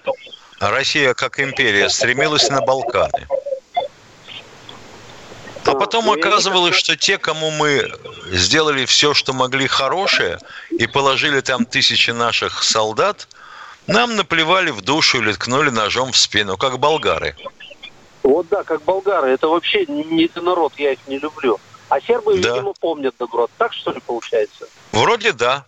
Россия 0.60 1.14
как 1.14 1.40
империя 1.40 1.90
стремилась 1.90 2.50
на 2.50 2.62
Балканы. 2.62 3.28
А 5.66 5.76
потом 5.76 6.10
оказывалось, 6.10 6.76
что 6.76 6.96
те, 6.98 7.18
кому 7.18 7.52
мы 7.52 7.92
сделали 8.32 8.86
все, 8.86 9.14
что 9.14 9.34
могли 9.34 9.68
хорошее, 9.68 10.40
и 10.70 10.88
положили 10.88 11.42
там 11.42 11.66
тысячи 11.66 12.12
наших 12.12 12.64
солдат, 12.64 13.28
нам 13.88 14.16
наплевали 14.16 14.72
в 14.72 14.82
душу 14.82 15.22
или 15.22 15.34
ткнули 15.34 15.70
ножом 15.70 16.12
в 16.12 16.18
спину, 16.18 16.58
как 16.58 16.80
болгары. 16.80 17.36
Вот 18.24 18.48
да, 18.50 18.64
как 18.64 18.84
болгары. 18.84 19.32
Это 19.32 19.48
вообще 19.48 19.86
не 19.88 20.04
не 20.04 20.30
народ, 20.36 20.74
я 20.78 20.94
их 20.94 21.00
не 21.08 21.18
люблю. 21.18 21.60
А 21.90 22.00
сербы, 22.00 22.38
Да. 22.38 22.54
видимо, 22.54 22.74
помнят 22.80 23.16
народ. 23.20 23.52
Так 23.58 23.74
что 23.74 23.92
ли 23.92 24.00
получается? 24.00 24.68
Вроде 24.92 25.34
да. 25.34 25.66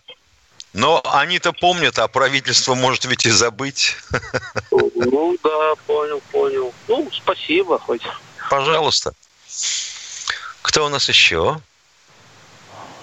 Но 0.72 1.00
они-то 1.04 1.52
помнят, 1.52 1.98
а 1.98 2.08
правительство 2.08 2.74
может 2.74 3.04
ведь 3.04 3.26
и 3.26 3.30
забыть. 3.30 3.96
Ну 4.72 5.36
да, 5.42 5.74
понял, 5.86 6.20
понял. 6.32 6.72
Ну, 6.88 7.08
спасибо 7.12 7.78
хоть. 7.78 8.02
Пожалуйста. 8.50 9.12
Кто 10.64 10.86
у 10.86 10.88
нас 10.88 11.10
еще? 11.10 11.58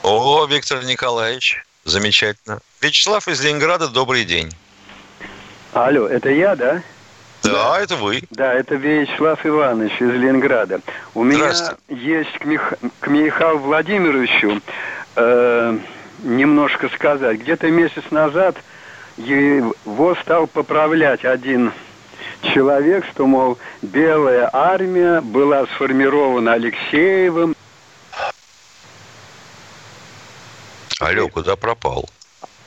О, 0.01 0.45
Виктор 0.47 0.83
Николаевич. 0.83 1.63
Замечательно. 1.85 2.59
Вячеслав 2.81 3.27
из 3.27 3.39
Ленинграда, 3.39 3.87
добрый 3.87 4.25
день. 4.25 4.51
Алло, 5.71 6.07
это 6.07 6.31
я, 6.31 6.55
да? 6.55 6.81
Да, 7.43 7.79
это 7.79 7.97
вы. 7.97 8.23
Да, 8.31 8.51
это 8.51 8.75
Вячеслав 8.75 9.45
Иванович 9.45 9.93
из 10.01 10.09
Ленинграда. 10.09 10.81
У 11.13 11.23
меня 11.23 11.53
есть 11.87 12.33
к, 12.39 12.45
Мих... 12.45 12.73
к 12.99 13.07
Михаилу 13.07 13.59
Владимировичу 13.59 14.59
э, 15.15 15.77
немножко 16.23 16.89
сказать. 16.89 17.41
Где-то 17.41 17.69
месяц 17.69 18.03
назад 18.09 18.57
его 19.17 20.15
стал 20.23 20.47
поправлять 20.47 21.25
один 21.25 21.73
человек, 22.53 23.05
что, 23.11 23.27
мол, 23.27 23.57
белая 23.81 24.49
армия 24.51 25.21
была 25.21 25.65
сформирована 25.67 26.53
Алексеевым. 26.53 27.55
Алло, 30.99 31.27
куда 31.29 31.55
пропал? 31.55 32.07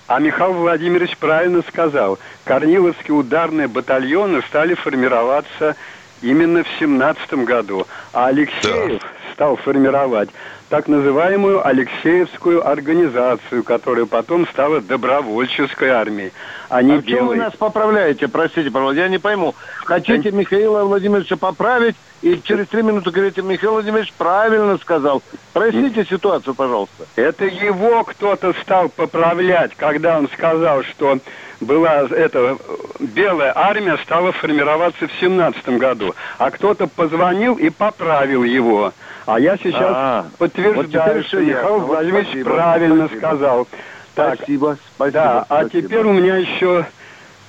А 0.07 0.19
Михаил 0.19 0.53
Владимирович 0.53 1.17
правильно 1.17 1.63
сказал. 1.69 2.19
Корниловские 2.45 3.15
ударные 3.15 3.69
батальоны 3.69 4.43
стали 4.43 4.75
формироваться 4.75 5.77
именно 6.21 6.63
в 6.63 6.69
17 6.79 7.35
году. 7.45 7.87
А 8.13 8.27
Алексеев 8.27 9.03
стал 9.33 9.57
формировать 9.57 10.31
так 10.75 10.89
называемую 10.89 11.65
Алексеевскую 11.65 12.67
организацию, 12.69 13.63
которая 13.63 14.07
потом 14.07 14.45
стала 14.49 14.81
добровольческой 14.81 15.91
армией, 15.91 16.33
а 16.69 16.83
не 16.83 16.95
А 16.95 17.03
чем 17.03 17.29
вы 17.29 17.37
нас 17.37 17.55
поправляете? 17.55 18.27
Простите, 18.27 18.73
пожалуйста, 18.73 19.03
я 19.03 19.09
не 19.09 19.19
пойму. 19.19 19.55
Хотите 19.85 20.33
Михаила 20.33 20.83
Владимировича 20.83 21.37
поправить, 21.37 21.95
и 22.23 22.41
через 22.43 22.67
три 22.67 22.83
минуты 22.83 23.13
говорите, 23.13 23.41
Михаил 23.43 23.75
Владимирович 23.75 24.13
правильно 24.15 24.77
сказал. 24.79 25.23
Проясните 25.53 26.05
ситуацию, 26.07 26.57
пожалуйста. 26.57 27.05
Это 27.15 27.45
его 27.45 28.03
кто-то 28.03 28.53
стал 28.61 28.89
поправлять, 28.89 29.77
когда 29.77 30.19
он 30.19 30.29
сказал, 30.29 30.83
что 30.83 31.21
была 31.61 32.01
эта 32.11 32.39
э, 32.39 32.57
белая 32.99 33.53
армия 33.55 33.97
стала 33.99 34.33
формироваться 34.33 35.07
в 35.07 35.13
семнадцатом 35.21 35.79
году, 35.79 36.15
а 36.39 36.51
кто-то 36.51 36.89
позвонил 36.89 37.55
и 37.55 37.71
поправил 37.71 38.43
его. 38.43 38.93
А 39.27 39.41
я 39.41 39.57
сейчас 39.57 39.81
А, 39.83 40.27
подтверждаю, 40.39 41.17
вот 41.19 41.27
что. 41.27 41.41
Михаил 41.41 41.79
Вот 41.79 41.87
Владимирович 41.89 42.27
спасибо, 42.29 42.51
правильно 42.51 43.07
спасибо. 43.07 43.19
сказал. 43.27 43.69
Так, 44.15 44.35
Спасибо, 44.37 44.79
спасибо. 44.95 45.13
да, 45.19 45.47
а 45.49 45.61
спасибо. 45.63 45.83
теперь 45.89 46.05
у 46.07 46.13
меня 46.13 46.37
еще 46.37 46.87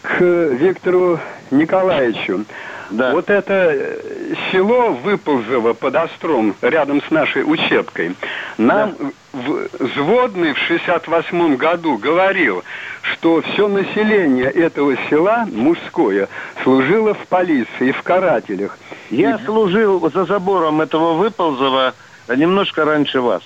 к 0.01 0.19
Виктору 0.21 1.19
Николаевичу. 1.51 2.45
Вот 2.91 3.29
это 3.31 3.53
э, 3.73 4.33
село 4.51 4.91
Выползово 4.93 5.73
под 5.73 5.95
Остром, 5.95 6.55
рядом 6.61 7.01
с 7.01 7.09
нашей 7.11 7.41
учебкой, 7.43 8.15
нам 8.59 8.95
в- 9.33 9.67
взводный 9.79 10.53
в 10.53 10.57
68 10.59 11.55
году 11.57 11.97
говорил, 11.97 12.63
что 13.13 13.41
все 13.41 13.67
население 13.67 14.49
этого 14.49 14.95
села, 15.09 15.47
мужское, 15.51 16.27
служило 16.63 17.13
в 17.13 17.27
полиции, 17.27 17.91
в 17.91 18.01
карателях. 18.03 18.77
Я 19.09 19.37
служил 19.39 20.09
за 20.11 20.25
забором 20.25 20.81
этого 20.81 21.13
Выползова 21.13 21.93
немножко 22.35 22.83
раньше 22.85 23.21
вас. 23.21 23.43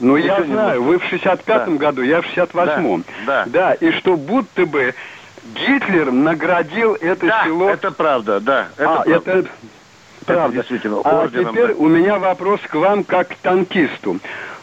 Ну, 0.00 0.16
Еще 0.16 0.28
я 0.28 0.42
знаю, 0.44 0.82
вы 0.82 0.98
в 0.98 1.12
65-м 1.12 1.78
Да. 1.78 1.86
году, 1.86 2.02
я 2.02 2.20
в 2.20 2.26
68-м. 2.26 3.04
Да, 3.26 3.44
Да, 3.46 3.74
и 3.74 3.90
что 3.92 4.16
будто 4.16 4.64
бы 4.66 4.94
Гитлер 5.54 6.12
наградил 6.12 6.94
это 7.00 7.26
Да, 7.26 7.44
село... 7.44 7.70
это 7.70 7.90
правда, 7.90 8.38
да. 8.40 8.68
Это 8.76 8.92
а, 8.92 9.02
правда. 9.02 9.30
это 9.30 9.48
правда. 10.26 10.56
действительно 10.56 11.00
А 11.02 11.22
орденом, 11.22 11.54
теперь 11.54 11.68
да. 11.68 11.74
у 11.78 11.88
меня 11.88 12.18
вопрос 12.18 12.60
к 12.60 12.74
вам 12.74 13.02
как 13.02 13.28
к 13.28 13.34
танкисту. 13.36 14.18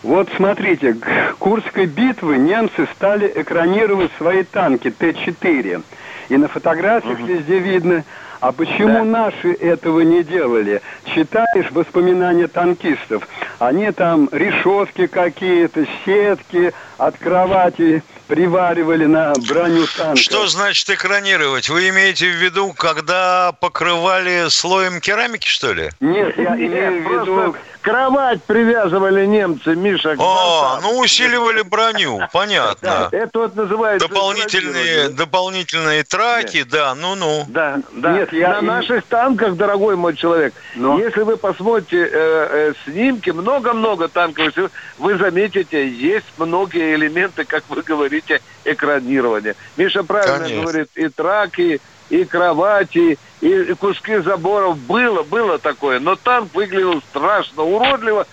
Вот 0.06 0.30
смотрите, 0.36 0.94
к 0.94 1.36
Курской 1.40 1.88
битвы 1.88 2.38
немцы 2.38 2.88
стали 2.94 3.32
экранировать 3.36 4.12
свои 4.20 4.44
танки 4.44 4.92
Т-4. 4.92 5.82
И 6.30 6.38
на 6.38 6.48
фотографиях 6.48 7.20
везде 7.22 7.58
видно. 7.58 8.04
А 8.40 8.52
почему 8.52 9.04
наши 9.04 9.52
этого 9.52 10.02
не 10.02 10.24
делали? 10.24 10.84
Читаешь 11.06 11.72
воспоминания 11.72 12.48
танкистов. 12.48 13.28
Они 13.58 13.90
там 13.90 14.30
решетки 14.32 15.08
какие-то, 15.08 15.88
сетки 16.06 16.72
от 17.00 17.18
кровати 17.18 18.04
приваривали 18.28 19.06
на 19.06 19.34
броню 19.48 19.86
танка. 19.98 20.16
Что 20.22 20.48
значит 20.48 20.90
экранировать? 20.90 21.70
Вы 21.70 21.90
имеете 21.90 22.28
в 22.30 22.36
виду, 22.36 22.74
когда 22.74 23.52
покрывали 23.60 24.48
слоем 24.50 25.00
керамики, 25.00 25.48
что 25.48 25.74
ли? 25.74 25.90
Нет, 26.00 26.38
я 26.38 26.56
имею 26.56 27.04
в 27.08 27.12
виду... 27.12 27.56
кровать 27.82 28.42
привязывали 28.44 29.26
немцы, 29.28 29.76
Миша. 29.76 30.16
к 30.16 30.20
А, 30.20 30.80
ну 30.82 31.00
усиливали 31.00 31.62
броню, 31.62 32.20
понятно. 32.34 33.10
Да, 33.12 33.18
это 33.18 33.40
вот 33.40 33.56
называется... 33.56 34.08
Дополнительные, 34.08 35.10
дополнительные 35.10 36.04
траки, 36.04 36.64
да, 36.64 36.96
ну-ну. 36.96 37.46
Да, 37.48 37.80
да. 37.94 38.12
Нет, 38.14 38.34
я- 38.34 38.50
На 38.56 38.62
наших 38.62 39.06
танках, 39.06 39.56
дорогой 39.56 39.96
мой 39.96 40.16
человек, 40.16 40.54
если 40.76 41.22
вы 41.22 41.38
посмотрите 41.38 41.98
э, 41.98 42.10
э, 42.12 42.74
снимки, 42.86 43.30
много-много 43.30 44.08
танков, 44.08 44.54
вы 44.98 45.18
заметите, 45.18 45.88
есть 45.88 46.26
многие 46.38 46.96
элементы, 46.96 47.46
как 47.46 47.64
вы 47.70 47.82
говорите, 47.82 48.15
экранирования. 48.64 49.56
Миша 49.78 50.04
правильно 50.04 50.40
Конечно. 50.40 50.62
говорит, 50.62 50.88
и 50.96 51.08
траки, 51.10 51.82
и 52.10 52.26
кровати, 52.26 53.18
и, 53.42 53.48
и 53.48 53.74
куски 53.74 54.18
заборов. 54.20 54.78
Было, 54.78 55.24
было 55.24 55.60
такое, 55.60 56.00
но 56.00 56.16
танк 56.16 56.54
выглядел 56.54 57.02
страшно 57.02 57.64
уродливо. 57.64 58.26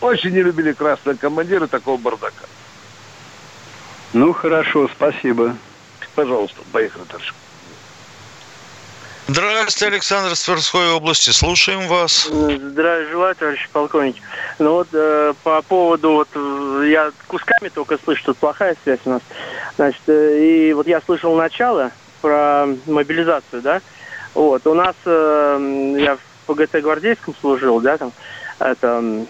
Очень 0.00 0.30
не 0.30 0.42
любили 0.42 0.72
красные 0.72 1.16
командиры 1.16 1.66
такого 1.66 1.96
бардака. 1.96 2.46
Ну, 4.12 4.32
хорошо, 4.32 4.88
спасибо. 4.94 5.56
Пожалуйста, 6.14 6.60
поехали 6.72 7.04
дальше. 7.10 7.34
Здравствуйте, 9.26 9.86
Александр 9.94 10.32
из 10.32 10.42
Тверской 10.42 10.90
области. 10.90 11.30
Слушаем 11.30 11.88
вас. 11.88 12.26
Здравия 12.26 13.08
желаю, 13.10 13.34
товарищ 13.34 13.68
полковник. 13.72 14.16
Ну 14.58 14.72
вот 14.74 14.88
э, 14.92 15.32
по 15.42 15.62
поводу, 15.62 16.12
вот 16.12 16.28
э, 16.34 16.84
я 16.90 17.10
кусками 17.26 17.70
только 17.70 17.96
слышу, 18.04 18.22
тут 18.26 18.36
плохая 18.36 18.76
связь 18.84 19.00
у 19.06 19.10
нас. 19.10 19.22
Значит, 19.76 20.02
э, 20.08 20.68
и 20.68 20.72
вот 20.74 20.86
я 20.86 21.00
слышал 21.00 21.34
начало 21.36 21.90
про 22.20 22.66
мобилизацию, 22.84 23.62
да. 23.62 23.80
Вот, 24.34 24.66
у 24.66 24.74
нас, 24.74 24.94
э, 25.06 25.96
я 25.98 26.16
в 26.16 26.20
ПГТ 26.46 26.82
гвардейском 26.82 27.34
служил, 27.40 27.80
да, 27.80 27.96
там, 27.96 28.12
это, 28.58 29.24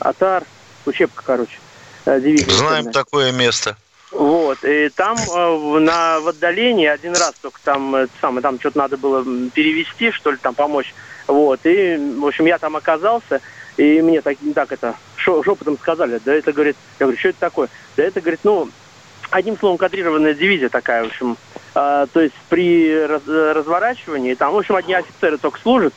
АТАР, 0.00 0.42
учебка, 0.86 1.22
короче, 1.24 1.60
э, 2.06 2.20
дивизия. 2.20 2.50
Знаем 2.50 2.90
такое 2.90 3.30
место. 3.30 3.76
Вот, 4.14 4.62
и 4.62 4.90
там 4.90 5.16
э, 5.18 5.78
на, 5.80 6.20
в 6.20 6.28
отдалении 6.28 6.86
один 6.86 7.14
раз 7.14 7.34
только 7.42 7.58
там, 7.64 7.96
э, 7.96 8.06
самое, 8.20 8.42
там 8.42 8.60
что-то 8.60 8.78
надо 8.78 8.96
было 8.96 9.24
перевести, 9.52 10.12
что 10.12 10.30
ли, 10.30 10.36
там 10.40 10.54
помочь. 10.54 10.94
Вот, 11.26 11.60
и, 11.64 11.96
в 11.96 12.24
общем, 12.24 12.46
я 12.46 12.58
там 12.58 12.76
оказался, 12.76 13.40
и 13.76 14.00
мне 14.02 14.20
так, 14.20 14.36
так 14.54 14.70
это, 14.70 14.94
шепотом 15.16 15.76
сказали, 15.78 16.20
да 16.24 16.32
это, 16.32 16.52
говорит, 16.52 16.76
я 17.00 17.06
говорю, 17.06 17.18
что 17.18 17.30
это 17.30 17.40
такое? 17.40 17.68
Да 17.96 18.04
это, 18.04 18.20
говорит, 18.20 18.40
ну, 18.44 18.68
одним 19.30 19.58
словом, 19.58 19.78
кадрированная 19.78 20.34
дивизия 20.34 20.68
такая, 20.68 21.02
в 21.02 21.06
общем. 21.08 21.36
А, 21.74 22.06
то 22.06 22.20
есть 22.20 22.36
при 22.48 22.96
раз, 23.06 23.22
разворачивании, 23.26 24.34
там, 24.34 24.52
в 24.52 24.58
общем, 24.58 24.76
одни 24.76 24.94
офицеры 24.94 25.38
только 25.38 25.58
служат, 25.58 25.92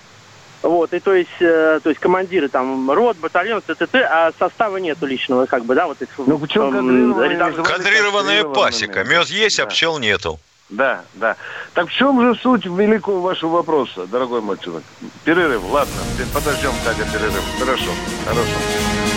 вот, 0.62 0.94
и 0.94 1.00
то 1.00 1.14
есть, 1.14 1.30
э, 1.40 1.80
то 1.82 1.90
есть 1.90 2.00
командиры 2.00 2.50
там 2.50 2.90
рот, 2.92 3.18
батальон, 3.18 3.62
т.т., 3.62 3.88
а 4.04 4.32
состава 4.38 4.78
нету 4.78 5.06
личного, 5.06 5.46
как 5.46 5.66
бы, 5.66 5.76
да, 5.76 5.88
вот 5.88 6.02
этих... 6.02 6.14
Ну, 6.18 6.38
почему 6.38 6.72
кадрированная, 6.72 7.64
кадрированная 7.64 8.44
пасека? 8.44 9.04
Мед 9.04 9.28
есть, 9.28 9.60
а 9.60 9.68
пчел 9.68 10.00
нету. 10.00 10.40
Да, 10.70 11.04
да. 11.14 11.38
Так 11.74 11.88
в 11.88 11.92
чем 11.92 12.22
же 12.22 12.40
суть 12.42 12.66
великого 12.66 13.22
вашего 13.22 13.52
вопроса, 13.52 14.06
дорогой 14.08 14.42
мой 14.42 14.58
человек? 14.58 14.84
Перерыв, 15.24 15.64
ладно, 15.64 15.94
подождем, 16.34 16.72
Катя, 16.84 17.06
перерыв. 17.12 17.44
Хорошо, 17.60 17.92
хорошо. 18.26 19.17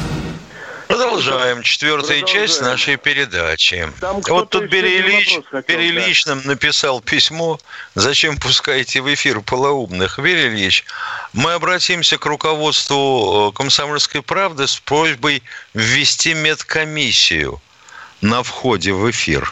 Продолжаем. 1.01 1.63
Четвертая 1.63 2.21
часть 2.21 2.61
нашей 2.61 2.95
передачи. 2.95 3.91
Вот 4.01 4.51
тут 4.51 4.65
Берилич, 4.65 5.39
Берилич 5.67 6.27
нам 6.27 6.41
написал 6.45 7.01
письмо, 7.01 7.59
зачем 7.95 8.37
пускаете 8.37 9.01
в 9.01 9.11
эфир 9.11 9.41
полоумных. 9.41 10.19
Берилич, 10.19 10.85
мы 11.33 11.53
обратимся 11.53 12.19
к 12.19 12.25
руководству 12.27 13.49
э, 13.49 13.57
«Комсомольской 13.57 14.21
правды» 14.21 14.67
с 14.67 14.79
просьбой 14.79 15.41
ввести 15.73 16.35
медкомиссию 16.35 17.59
на 18.21 18.43
входе 18.43 18.93
в 18.93 19.09
эфир 19.09 19.51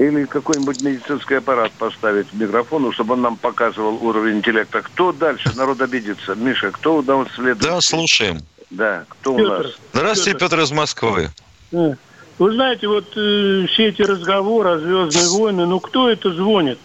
или 0.00 0.24
какой-нибудь 0.24 0.80
медицинский 0.80 1.34
аппарат 1.34 1.72
поставить 1.72 2.30
к 2.30 2.32
микрофону, 2.32 2.90
чтобы 2.90 3.14
он 3.14 3.20
нам 3.20 3.36
показывал 3.36 4.02
уровень 4.02 4.38
интеллекта. 4.38 4.80
Кто 4.80 5.12
дальше? 5.12 5.52
Народ 5.56 5.82
обидится. 5.82 6.34
Миша, 6.34 6.70
кто 6.70 6.96
у 6.96 7.02
нас 7.02 7.28
следует? 7.34 7.58
Да, 7.58 7.82
слушаем. 7.82 8.40
Да, 8.70 9.04
кто 9.08 9.36
Петр. 9.36 9.50
у 9.50 9.62
нас? 9.62 9.66
Здравствуйте, 9.92 10.32
Петр, 10.32 10.44
Петр 10.44 10.60
из 10.62 10.70
Москвы. 10.72 11.30
Вы 11.70 12.52
знаете, 12.54 12.88
вот 12.88 13.04
э, 13.16 13.66
все 13.68 13.88
эти 13.88 14.00
разговоры 14.00 14.70
о 14.70 14.78
«Звездные 14.78 15.28
войны», 15.28 15.66
ну 15.66 15.78
кто 15.78 16.08
это 16.08 16.32
звонит? 16.32 16.78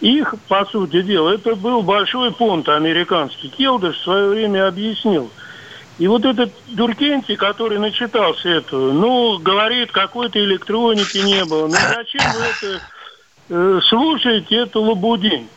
Их, 0.00 0.34
по 0.46 0.64
сути 0.66 1.02
дела, 1.02 1.30
это 1.30 1.56
был 1.56 1.82
большой 1.82 2.30
понт 2.32 2.68
американский. 2.68 3.48
Келдыш 3.48 3.96
в 3.96 4.02
свое 4.04 4.28
время 4.28 4.68
объяснил– 4.68 5.30
и 5.98 6.08
вот 6.08 6.24
этот 6.24 6.52
Дуркенти, 6.68 7.36
который 7.36 7.78
начитался 7.78 8.48
эту, 8.48 8.92
ну, 8.92 9.38
говорит, 9.38 9.92
какой-то 9.92 10.38
электроники 10.38 11.18
не 11.18 11.44
было. 11.44 11.68
Ну, 11.68 11.74
зачем 11.94 12.22
вы 12.32 12.40
это 12.40 12.80
э, 13.50 13.80
слушаете, 13.88 14.56
это 14.56 14.80
лабудень? 14.80 15.48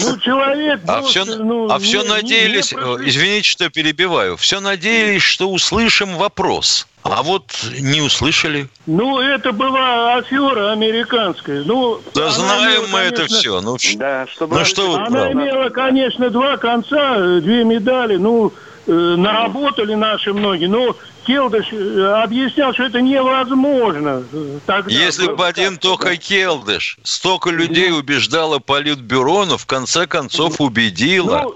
Ну, 0.00 0.18
человек... 0.18 0.80
А 0.86 1.02
все, 1.02 1.24
ну, 1.24 1.68
а 1.70 1.78
все 1.78 2.02
не, 2.02 2.08
надеялись, 2.08 2.72
не, 2.72 2.78
не 2.78 3.08
извините, 3.08 3.48
что 3.48 3.70
перебиваю, 3.70 4.36
все 4.36 4.60
надеялись, 4.60 5.22
что 5.22 5.50
услышим 5.50 6.16
вопрос. 6.16 6.86
А 7.02 7.22
вот 7.22 7.44
не 7.78 8.02
услышали. 8.02 8.68
Ну, 8.86 9.20
это 9.20 9.52
была 9.52 10.16
афера 10.16 10.72
американская. 10.72 11.64
Ну, 11.64 12.00
да 12.14 12.28
знаем 12.30 12.82
имела, 12.82 12.86
мы 12.86 12.92
конечно, 12.92 13.22
это 13.22 13.34
все. 13.34 13.60
Ну, 13.62 13.76
да, 13.96 14.26
чтобы 14.26 14.58
ну 14.58 14.64
что 14.64 14.90
вы 14.90 14.96
Она 14.96 15.06
правда. 15.06 15.32
имела, 15.32 15.68
конечно, 15.70 16.28
два 16.28 16.58
конца, 16.58 17.16
э, 17.16 17.40
две 17.40 17.64
медали. 17.64 18.16
Ну, 18.16 18.52
Э, 18.86 19.14
наработали 19.16 19.94
наши 19.94 20.32
многие, 20.32 20.66
но 20.66 20.96
Келдыш 21.30 21.66
э, 21.70 22.22
объяснял, 22.24 22.74
что 22.74 22.84
это 22.84 23.00
невозможно. 23.00 24.24
Тогда. 24.66 24.90
Если 24.90 25.28
бы 25.28 25.46
один 25.46 25.76
только 25.78 26.16
Келдыш 26.16 26.98
столько 27.04 27.50
людей 27.50 27.92
убеждало 27.92 28.58
Политбюро, 28.58 29.44
но 29.44 29.56
в 29.56 29.64
конце 29.64 30.08
концов 30.08 30.60
убедило. 30.60 31.42
Ну, 31.44 31.54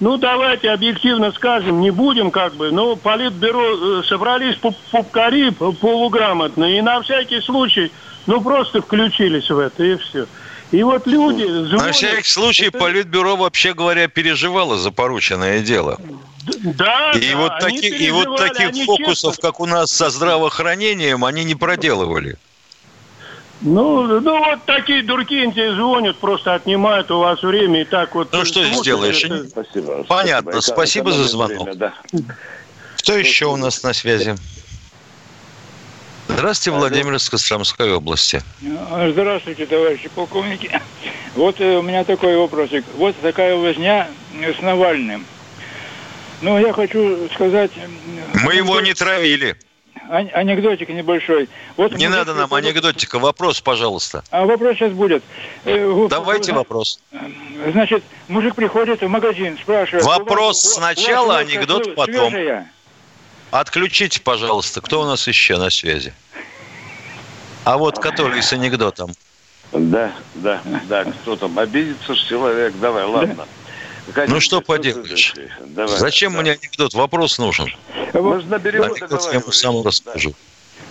ну, 0.00 0.16
давайте 0.18 0.70
объективно 0.70 1.32
скажем, 1.32 1.80
не 1.80 1.90
будем 1.90 2.30
как 2.30 2.54
бы, 2.54 2.70
но 2.70 2.96
Политбюро 2.96 4.00
э, 4.00 4.02
собрались 4.06 4.56
пупкари 4.56 5.50
полуграмотные, 5.50 6.78
и 6.78 6.82
на 6.82 7.00
всякий 7.00 7.40
случай, 7.40 7.90
ну, 8.26 8.42
просто 8.42 8.82
включились 8.82 9.48
в 9.48 9.58
это, 9.58 9.84
и 9.84 9.96
все. 9.96 10.26
И 10.70 10.82
вот 10.82 11.06
люди 11.06 11.44
звонят... 11.44 11.86
На 11.86 11.92
всякий 11.92 12.28
случай 12.28 12.66
это... 12.66 12.78
Политбюро, 12.78 13.36
вообще 13.36 13.72
говоря, 13.72 14.08
переживало 14.08 14.76
за 14.76 14.90
порученное 14.90 15.60
дело. 15.60 15.98
Да, 16.44 17.12
и 17.12 17.30
да, 17.30 17.36
вот, 17.36 17.58
таки, 17.60 17.88
и 17.88 18.10
вот 18.10 18.36
таких 18.36 18.84
фокусов, 18.84 19.34
честно... 19.34 19.48
как 19.48 19.60
у 19.60 19.66
нас 19.66 19.92
со 19.92 20.10
здравоохранением, 20.10 21.24
они 21.24 21.44
не 21.44 21.54
проделывали. 21.54 22.36
Ну, 23.60 24.20
ну 24.20 24.38
вот 24.38 24.64
такие 24.64 25.04
дурки 25.04 25.52
звонят, 25.76 26.16
просто 26.16 26.54
отнимают 26.54 27.10
у 27.12 27.20
вас 27.20 27.42
время 27.42 27.82
и 27.82 27.84
так 27.84 28.14
вот. 28.14 28.32
Ну 28.32 28.44
что 28.44 28.64
сделаешь? 28.64 29.22
Это... 29.24 29.48
Спасибо. 29.48 30.04
Понятно. 30.04 30.60
Спасибо, 30.60 31.10
Спасибо 31.10 31.12
за 31.12 31.24
звонок. 31.24 31.62
Время, 31.62 31.74
да. 31.76 31.94
Кто 32.98 33.16
еще 33.16 33.46
у 33.46 33.56
нас 33.56 33.82
на 33.84 33.92
связи? 33.92 34.36
Здравствуйте, 36.28 36.76
Владимир 36.76 37.14
из 37.14 37.28
Костромской 37.28 37.92
области. 37.92 38.42
Здравствуйте, 38.60 39.66
товарищи 39.66 40.08
полковники. 40.08 40.80
Вот 41.34 41.60
э, 41.60 41.78
у 41.78 41.82
меня 41.82 42.04
такой 42.04 42.36
вопросик. 42.36 42.84
Вот 42.96 43.14
такая 43.20 43.56
возня 43.56 44.08
с 44.34 44.60
Навальным. 44.60 45.24
Ну, 46.42 46.58
я 46.58 46.72
хочу 46.72 47.28
сказать... 47.34 47.70
Мы 48.44 48.54
его 48.54 48.80
не 48.80 48.94
травили. 48.94 49.56
Анекдотик 50.08 50.88
небольшой. 50.88 51.48
Вот 51.76 51.94
не 51.94 52.08
надо 52.08 52.34
нам 52.34 52.52
анекдотика. 52.52 53.18
Вопрос, 53.18 53.60
пожалуйста. 53.60 54.24
А 54.30 54.44
вопрос 54.44 54.76
сейчас 54.76 54.92
будет. 54.92 55.22
Э, 55.64 56.06
Давайте 56.10 56.52
вопрос. 56.52 56.98
Значит, 57.70 58.02
мужик 58.28 58.56
приходит 58.56 59.00
в 59.00 59.08
магазин, 59.08 59.56
спрашивает... 59.56 60.04
Вопрос 60.04 60.64
вас, 60.64 60.74
сначала, 60.74 61.38
анекдот 61.38 61.94
потом. 61.94 62.30
Свежая? 62.30 62.70
Отключите, 63.52 64.20
пожалуйста. 64.20 64.80
Кто 64.80 65.02
у 65.02 65.04
нас 65.06 65.26
еще 65.28 65.56
на 65.56 65.70
связи? 65.70 66.12
А 67.64 67.78
вот 67.78 67.98
который 68.00 68.42
с 68.42 68.52
анекдотом. 68.52 69.12
Да, 69.72 70.12
да, 70.34 70.60
да. 70.88 71.04
Кто 71.04 71.36
там? 71.36 71.58
Обидится 71.58 72.16
человек. 72.16 72.74
Давай, 72.80 73.04
ладно. 73.04 73.46
Ну 74.28 74.40
что 74.40 74.60
поделаешь? 74.60 75.34
Давай, 75.60 75.96
Зачем 75.98 76.34
да. 76.34 76.40
мне 76.40 76.52
анекдот? 76.52 76.94
Вопрос 76.94 77.38
нужен. 77.38 77.68
Мы 78.12 78.42
наберем 78.42 78.82
анекдот 78.82 79.22
я 79.32 79.38
ему 79.38 79.52
сам 79.52 79.82
расскажу. 79.82 80.34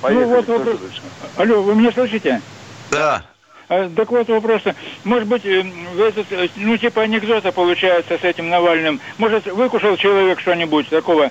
Поехали, 0.02 0.26
ну, 0.26 0.36
вот 0.36 0.48
вопрос. 0.48 0.78
Алло, 1.38 1.62
вы 1.62 1.76
меня 1.76 1.92
слышите? 1.92 2.42
Да. 2.90 3.24
А, 3.70 3.90
так 3.96 4.10
вот 4.10 4.28
вопрос. 4.30 4.62
Может 5.04 5.28
быть, 5.28 5.46
э, 5.46 5.64
этот, 6.00 6.32
э, 6.32 6.50
ну, 6.56 6.78
типа 6.78 7.04
анекдота 7.04 7.52
получается 7.52 8.18
с 8.18 8.24
этим 8.24 8.50
Навальным. 8.50 9.00
Может, 9.18 9.46
выкушал 9.46 9.96
человек 9.98 10.40
что-нибудь 10.40 10.90
такого? 10.90 11.30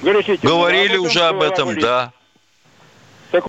Говорите, 0.00 0.38
Говорили 0.42 0.96
уже 0.96 1.20
об 1.20 1.42
этом, 1.42 1.68
болит. 1.68 1.82
да. 1.82 2.12
Так... 3.30 3.44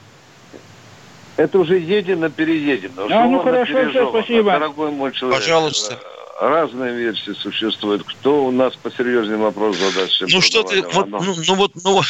Это 1.38 1.58
уже 1.58 1.80
едем, 1.80 2.30
переедем. 2.32 2.91
А, 2.97 3.26
ну 3.26 3.39
хорошо, 3.39 3.89
все, 3.89 4.10
спасибо. 4.10 4.51
Дорогой 4.51 4.91
мой 4.91 5.12
человек. 5.14 5.39
Пожалуйста 5.39 5.99
разные 6.40 6.96
версии 6.96 7.32
существуют. 7.34 8.04
Кто 8.04 8.46
у 8.46 8.52
нас 8.52 8.76
посерьезнее 8.76 9.38
вопрос 9.38 9.78
задаст? 9.78 10.22
Ну 10.22 10.42
что 10.42 10.64
ты, 10.64 10.82
вот, 10.82 11.08
ну, 11.10 11.36
ну 11.48 11.56
вот, 11.56 11.72
ну 11.84 12.02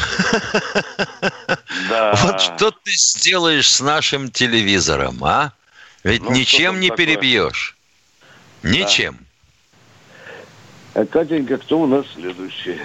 да. 1.89 2.15
вот 2.23 2.41
что 2.41 2.71
ты 2.71 2.91
сделаешь 2.91 3.69
с 3.69 3.81
нашим 3.81 4.31
телевизором, 4.31 5.23
а? 5.23 5.53
Ведь 6.03 6.23
ну, 6.23 6.31
ничем 6.31 6.79
не 6.79 6.89
такое? 6.89 7.05
перебьешь. 7.05 7.77
Ничем. 8.61 9.17
Да. 10.93 11.05
Катенька, 11.05 11.57
кто 11.57 11.81
у 11.81 11.87
нас 11.87 12.05
следующий? 12.13 12.79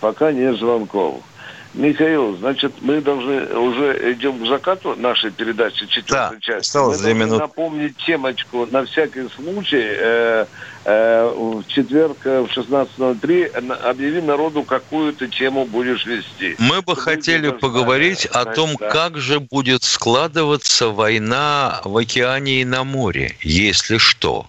Пока 0.00 0.32
нет 0.32 0.58
звонков. 0.58 1.22
Михаил, 1.72 2.36
значит, 2.38 2.72
мы 2.82 3.00
должны 3.00 3.44
уже 3.56 4.12
идем 4.14 4.42
к 4.42 4.48
закату 4.48 4.96
нашей 4.96 5.30
передачи 5.30 5.86
четвертой 5.86 6.36
Да, 6.38 6.40
части. 6.40 6.60
осталось 6.68 6.98
мы 6.98 7.04
две 7.04 7.14
минуты. 7.14 7.40
напомнить 7.40 7.96
темочку 7.98 8.66
на 8.66 8.84
всякий 8.86 9.28
случай. 9.36 9.80
э, 9.80 10.46
э, 10.84 11.24
в 11.36 11.64
четверг 11.68 12.18
э, 12.26 12.40
в 12.40 12.48
16.03 12.50 13.60
на- 13.60 13.76
объяви 13.76 14.20
народу, 14.20 14.64
какую 14.64 15.12
ты 15.14 15.28
тему 15.28 15.64
будешь 15.64 16.04
вести. 16.06 16.56
Мы 16.58 16.82
бы 16.82 16.96
хотели 16.96 17.50
поговорить 17.50 18.26
о 18.26 18.42
знать, 18.42 18.54
том, 18.56 18.70
да. 18.78 18.88
как 18.90 19.16
же 19.18 19.38
будет 19.38 19.84
складываться 19.84 20.88
война 20.88 21.80
в 21.84 21.96
океане 21.96 22.62
и 22.62 22.64
на 22.64 22.82
море, 22.82 23.36
если 23.42 23.98
что. 23.98 24.46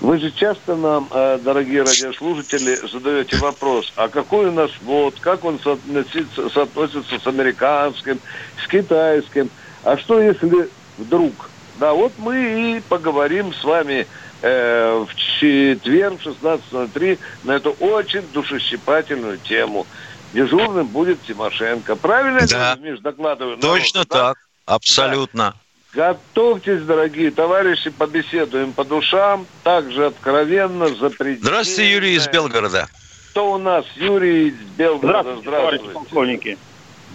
Вы 0.00 0.18
же 0.18 0.30
часто 0.30 0.76
нам, 0.76 1.08
э, 1.10 1.38
дорогие 1.42 1.80
радиослушатели, 1.82 2.76
задаете 2.86 3.36
вопрос, 3.38 3.92
а 3.96 4.08
какой 4.08 4.46
у 4.46 4.52
нас 4.52 4.70
флот, 4.72 5.18
как 5.20 5.44
он 5.44 5.58
соотносится, 5.58 6.48
соотносится 6.50 7.18
с 7.18 7.26
американским, 7.26 8.20
с 8.62 8.68
китайским, 8.68 9.50
а 9.82 9.96
что 9.98 10.20
если 10.20 10.70
вдруг? 10.98 11.50
Да, 11.80 11.94
вот 11.94 12.12
мы 12.18 12.76
и 12.76 12.80
поговорим 12.80 13.52
с 13.52 13.64
вами 13.64 14.06
э, 14.42 15.04
в 15.08 15.14
четверг 15.16 16.20
в 16.20 16.26
16.03 16.26 17.18
на 17.42 17.52
эту 17.52 17.72
очень 17.72 18.22
душещипательную 18.32 19.38
тему. 19.38 19.86
Дежурным 20.32 20.88
будет 20.88 21.22
Тимошенко. 21.22 21.96
Правильно, 21.96 22.46
Да. 22.46 22.76
я, 22.80 22.90
Миш, 22.90 23.00
докладываю? 23.00 23.56
Точно 23.58 24.00
народу, 24.00 24.10
да? 24.10 24.18
так, 24.28 24.38
абсолютно. 24.66 25.54
Готовьтесь, 25.94 26.82
дорогие 26.82 27.30
товарищи, 27.30 27.88
побеседуем 27.88 28.72
по 28.72 28.84
душам, 28.84 29.46
также 29.64 30.06
откровенно, 30.06 30.88
запредельно. 30.88 31.46
Здравствуйте, 31.46 31.92
Юрий 31.92 32.14
из 32.14 32.28
Белгорода. 32.28 32.88
Кто 33.30 33.52
у 33.52 33.58
нас? 33.58 33.86
Юрий 33.96 34.48
из 34.48 34.54
Белгорода. 34.76 35.22
Здравствуйте, 35.22 35.50
товарищи 35.50 35.80
Здравствуйте. 35.80 35.94
полковники. 35.94 36.58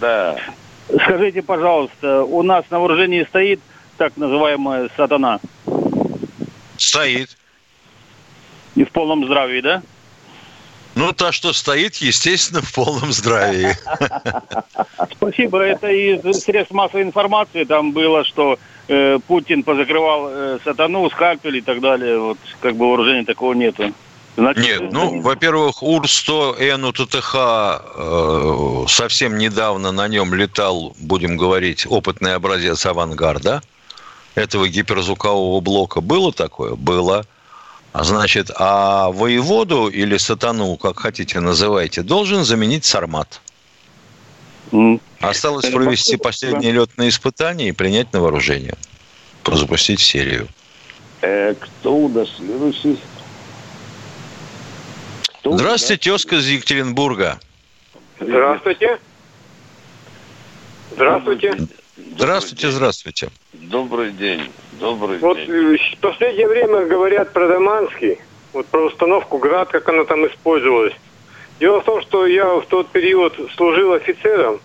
Да. 0.00 0.36
Скажите, 0.88 1.42
пожалуйста, 1.42 2.24
у 2.24 2.42
нас 2.42 2.64
на 2.70 2.80
вооружении 2.80 3.24
стоит 3.24 3.60
так 3.96 4.16
называемая 4.16 4.90
сатана? 4.96 5.38
Стоит. 6.76 7.36
И 8.74 8.82
в 8.82 8.90
полном 8.90 9.24
здравии, 9.24 9.60
да? 9.60 9.82
Ну, 10.94 11.12
та, 11.12 11.32
что 11.32 11.52
стоит, 11.52 11.96
естественно, 11.96 12.62
в 12.62 12.72
полном 12.72 13.12
здравии. 13.12 13.76
Спасибо. 15.12 15.60
Это 15.60 15.88
из 15.88 16.20
средств 16.40 16.72
массовой 16.72 17.02
информации. 17.02 17.64
Там 17.64 17.92
было, 17.92 18.24
что 18.24 18.58
э, 18.88 19.18
Путин 19.26 19.62
позакрывал 19.62 20.28
э, 20.28 20.58
сатану, 20.64 21.10
скальпель 21.10 21.56
и 21.56 21.60
так 21.60 21.80
далее. 21.80 22.18
Вот 22.18 22.38
как 22.60 22.76
бы 22.76 22.88
вооружения 22.88 23.24
такого 23.24 23.54
нету. 23.54 23.92
Значит, 24.36 24.64
Нет, 24.64 24.92
ну, 24.92 25.20
во-первых, 25.20 25.82
УР-100Н 25.82 26.88
УТТХ 26.88 27.34
э, 27.96 28.86
совсем 28.88 29.38
недавно 29.38 29.92
на 29.92 30.08
нем 30.08 30.34
летал, 30.34 30.94
будем 30.98 31.36
говорить, 31.36 31.86
опытный 31.88 32.34
образец 32.34 32.84
авангарда 32.84 33.62
этого 34.34 34.68
гиперзвукового 34.68 35.60
блока. 35.60 36.00
Было 36.00 36.32
такое? 36.32 36.74
Было. 36.74 37.24
А 37.94 38.02
значит, 38.02 38.50
а 38.56 39.08
воеводу 39.12 39.86
или 39.86 40.16
сатану, 40.16 40.76
как 40.76 40.98
хотите 40.98 41.38
называйте, 41.38 42.02
должен 42.02 42.42
заменить 42.42 42.84
сармат. 42.84 43.40
Осталось 45.20 45.70
провести 45.70 46.16
последние 46.16 46.72
летные 46.72 47.10
испытания 47.10 47.68
и 47.68 47.72
принять 47.72 48.12
на 48.12 48.20
вооружение. 48.20 48.74
Запустить 49.46 50.00
серию. 50.00 50.48
Э, 51.22 51.54
кто 51.54 51.94
у 51.94 52.08
нас 52.08 52.28
следующий? 52.36 52.98
Здравствуйте, 55.44 56.02
тезка 56.02 56.36
из 56.36 56.48
Екатеринбурга. 56.48 57.38
Здравствуйте. 58.18 58.98
Здравствуйте. 60.90 61.68
Здравствуйте, 61.96 62.70
здравствуйте. 62.72 63.28
Добрый 63.52 64.10
день. 64.10 64.50
Добрый 64.80 65.18
Вот 65.18 65.36
день. 65.36 65.50
э, 65.50 65.76
в 65.96 66.00
последнее 66.00 66.48
время 66.48 66.84
говорят 66.86 67.32
про 67.32 67.48
Даманский, 67.48 68.18
вот 68.52 68.66
про 68.66 68.86
установку 68.86 69.38
ГРАД, 69.38 69.70
как 69.70 69.88
она 69.88 70.04
там 70.04 70.26
использовалась. 70.26 70.94
Дело 71.60 71.80
в 71.80 71.84
том, 71.84 72.02
что 72.02 72.26
я 72.26 72.46
в 72.56 72.66
тот 72.66 72.88
период 72.88 73.34
служил 73.56 73.92
офицером 73.92 74.60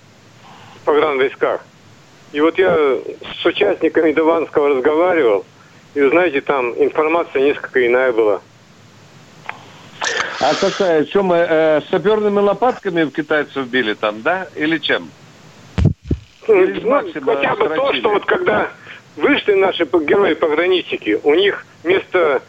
в 0.82 0.86
погранвойсках. 0.86 1.62
И 2.32 2.42
вот 2.42 2.58
я 2.58 2.76
с 3.42 3.46
участниками 3.46 4.12
Даманского 4.12 4.70
разговаривал, 4.70 5.46
и 5.94 6.02
вы 6.02 6.10
знаете, 6.10 6.42
там 6.42 6.72
информация 6.82 7.42
несколько 7.42 7.86
иная 7.86 8.12
была. 8.12 8.42
А 10.40 10.54
какая? 10.56 11.06
Что 11.06 11.24
мы 11.24 11.36
э, 11.36 11.82
саперными 11.92 12.40
лопатками 12.40 13.04
в 13.04 13.12
китайцев 13.12 13.68
били 13.68 13.94
там, 13.94 14.22
да? 14.22 14.48
Или 14.56 14.78
чем? 14.78 15.10
Или 16.48 16.80
Ну, 16.80 17.12
хотя 17.26 17.56
бы 17.56 17.70
то, 17.70 17.94
что 17.94 18.10
вот 18.10 18.26
когда 18.26 18.72
вышли 19.20 19.54
наши 19.54 19.86
по- 19.86 20.00
герои-пограничники, 20.00 21.20
у 21.24 21.34
них 21.36 21.66
вместо 21.84 22.42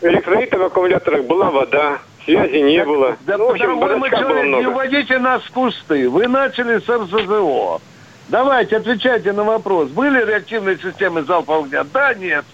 электролита 0.00 0.58
в 0.58 0.62
аккумуляторах 0.62 1.24
была 1.24 1.50
вода, 1.50 1.98
связи 2.24 2.58
не 2.58 2.84
было. 2.84 3.16
Да, 3.22 3.36
ну, 3.38 3.48
в 3.48 3.50
общем, 3.50 3.78
было 3.78 4.08
человек, 4.10 4.44
не 4.44 4.48
много. 4.48 4.68
уводите 4.68 5.18
нас 5.18 5.42
в 5.42 5.50
кусты. 5.52 6.08
Вы 6.08 6.28
начали 6.28 6.78
с 6.78 6.88
РСЗО. 6.88 7.80
Давайте, 8.28 8.76
отвечайте 8.78 9.32
на 9.32 9.44
вопрос. 9.44 9.90
Были 9.90 10.24
реактивные 10.24 10.78
системы 10.78 11.22
залпового 11.22 11.66
огня? 11.66 11.84
Да, 11.84 12.14
нет. 12.14 12.44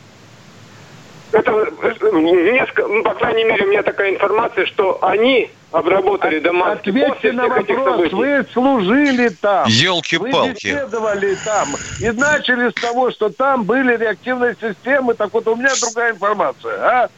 Это, 1.32 1.50
несколько, 1.50 2.86
ну, 2.86 3.02
по 3.02 3.14
крайней 3.14 3.44
мере, 3.44 3.64
у 3.64 3.68
меня 3.68 3.82
такая 3.82 4.10
информация, 4.10 4.66
что 4.66 4.98
они 5.02 5.50
обработали 5.70 6.38
Даманский 6.38 6.92
после 6.92 7.06
Ответьте 7.06 7.32
на 7.32 7.48
вопрос. 7.48 7.66
событий. 7.66 8.14
Вы 8.14 8.46
служили 8.52 9.28
там. 9.28 9.66
Ёлки-палки. 9.66 10.66
Вы 10.68 10.74
беседовали 10.74 11.34
там. 11.44 11.68
И 12.00 12.10
начали 12.10 12.70
с 12.70 12.74
того, 12.74 13.10
что 13.10 13.30
там 13.30 13.64
были 13.64 13.96
реактивные 13.96 14.54
системы. 14.60 15.14
Так 15.14 15.32
вот, 15.32 15.48
у 15.48 15.56
меня 15.56 15.70
другая 15.80 16.12
информация. 16.12 16.74
А? 16.82 17.08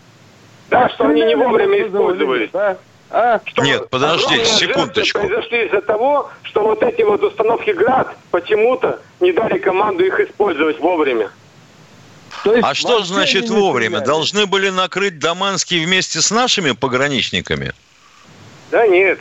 Да, 0.70 0.88
что 0.90 1.06
они 1.06 1.22
не 1.22 1.34
вовремя 1.34 1.86
использовались. 1.86 2.50
Да? 2.52 2.76
А? 3.10 3.40
Нет, 3.58 3.90
подождите, 3.90 4.44
секундочку. 4.44 5.20
произошли 5.20 5.66
из-за 5.66 5.82
того, 5.82 6.30
что 6.42 6.62
вот 6.62 6.82
эти 6.82 7.02
вот 7.02 7.22
установки 7.22 7.70
ГРАД 7.70 8.08
почему-то 8.30 9.00
не 9.20 9.32
дали 9.32 9.58
команду 9.58 10.04
их 10.04 10.18
использовать 10.20 10.78
вовремя. 10.80 11.30
А 12.62 12.74
что 12.74 13.02
значит 13.04 13.48
вовремя? 13.48 14.00
Должны 14.00 14.46
были 14.46 14.68
накрыть 14.70 15.18
Даманский 15.18 15.84
вместе 15.84 16.20
с 16.20 16.30
нашими 16.30 16.72
пограничниками? 16.72 17.72
Да 18.70 18.86
нет. 18.86 19.18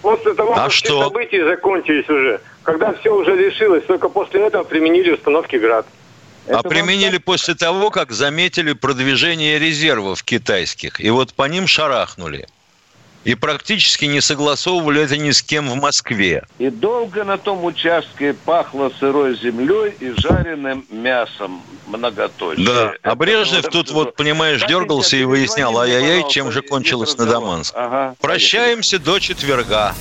После 0.00 0.34
того, 0.34 0.52
А 0.52 0.64
как 0.64 0.72
что? 0.72 0.86
все 0.86 1.02
события 1.04 1.44
закончились 1.44 2.08
уже, 2.08 2.40
когда 2.62 2.92
все 2.94 3.10
уже 3.14 3.36
решилось, 3.36 3.84
только 3.84 4.08
после 4.08 4.46
этого 4.46 4.64
применили 4.64 5.10
установки 5.12 5.56
ГРАД. 5.56 5.86
а 6.48 6.62
применили 6.62 7.18
после 7.18 7.54
того, 7.54 7.90
как 7.90 8.10
заметили 8.10 8.72
продвижение 8.72 9.58
резервов 9.60 10.24
китайских. 10.24 11.00
И 11.00 11.08
вот 11.10 11.34
по 11.34 11.44
ним 11.44 11.68
шарахнули. 11.68 12.48
И 13.24 13.34
практически 13.34 14.06
не 14.06 14.20
согласовывали 14.20 15.02
это 15.02 15.16
ни 15.16 15.30
с 15.30 15.42
кем 15.42 15.68
в 15.70 15.76
Москве. 15.76 16.44
И 16.58 16.70
долго 16.70 17.24
на 17.24 17.38
том 17.38 17.64
участке 17.64 18.34
пахло 18.34 18.90
сырой 18.98 19.36
землей 19.36 19.94
и 20.00 20.12
жареным 20.16 20.84
мясом 20.90 21.62
многоточие. 21.86 22.66
Да. 22.66 22.92
А 23.02 23.14
Брежнев 23.14 23.66
тут 23.68 23.90
вот, 23.90 24.16
понимаешь, 24.16 24.64
дергался 24.66 25.16
и 25.16 25.24
выяснял, 25.24 25.78
ай-яй-яй, 25.78 26.28
чем 26.28 26.50
же 26.50 26.62
кончилось 26.62 27.16
на 27.16 27.26
Даманск. 27.26 27.72
Ага. 27.76 28.16
Прощаемся 28.20 28.98
до 28.98 29.18
четверга. 29.18 29.94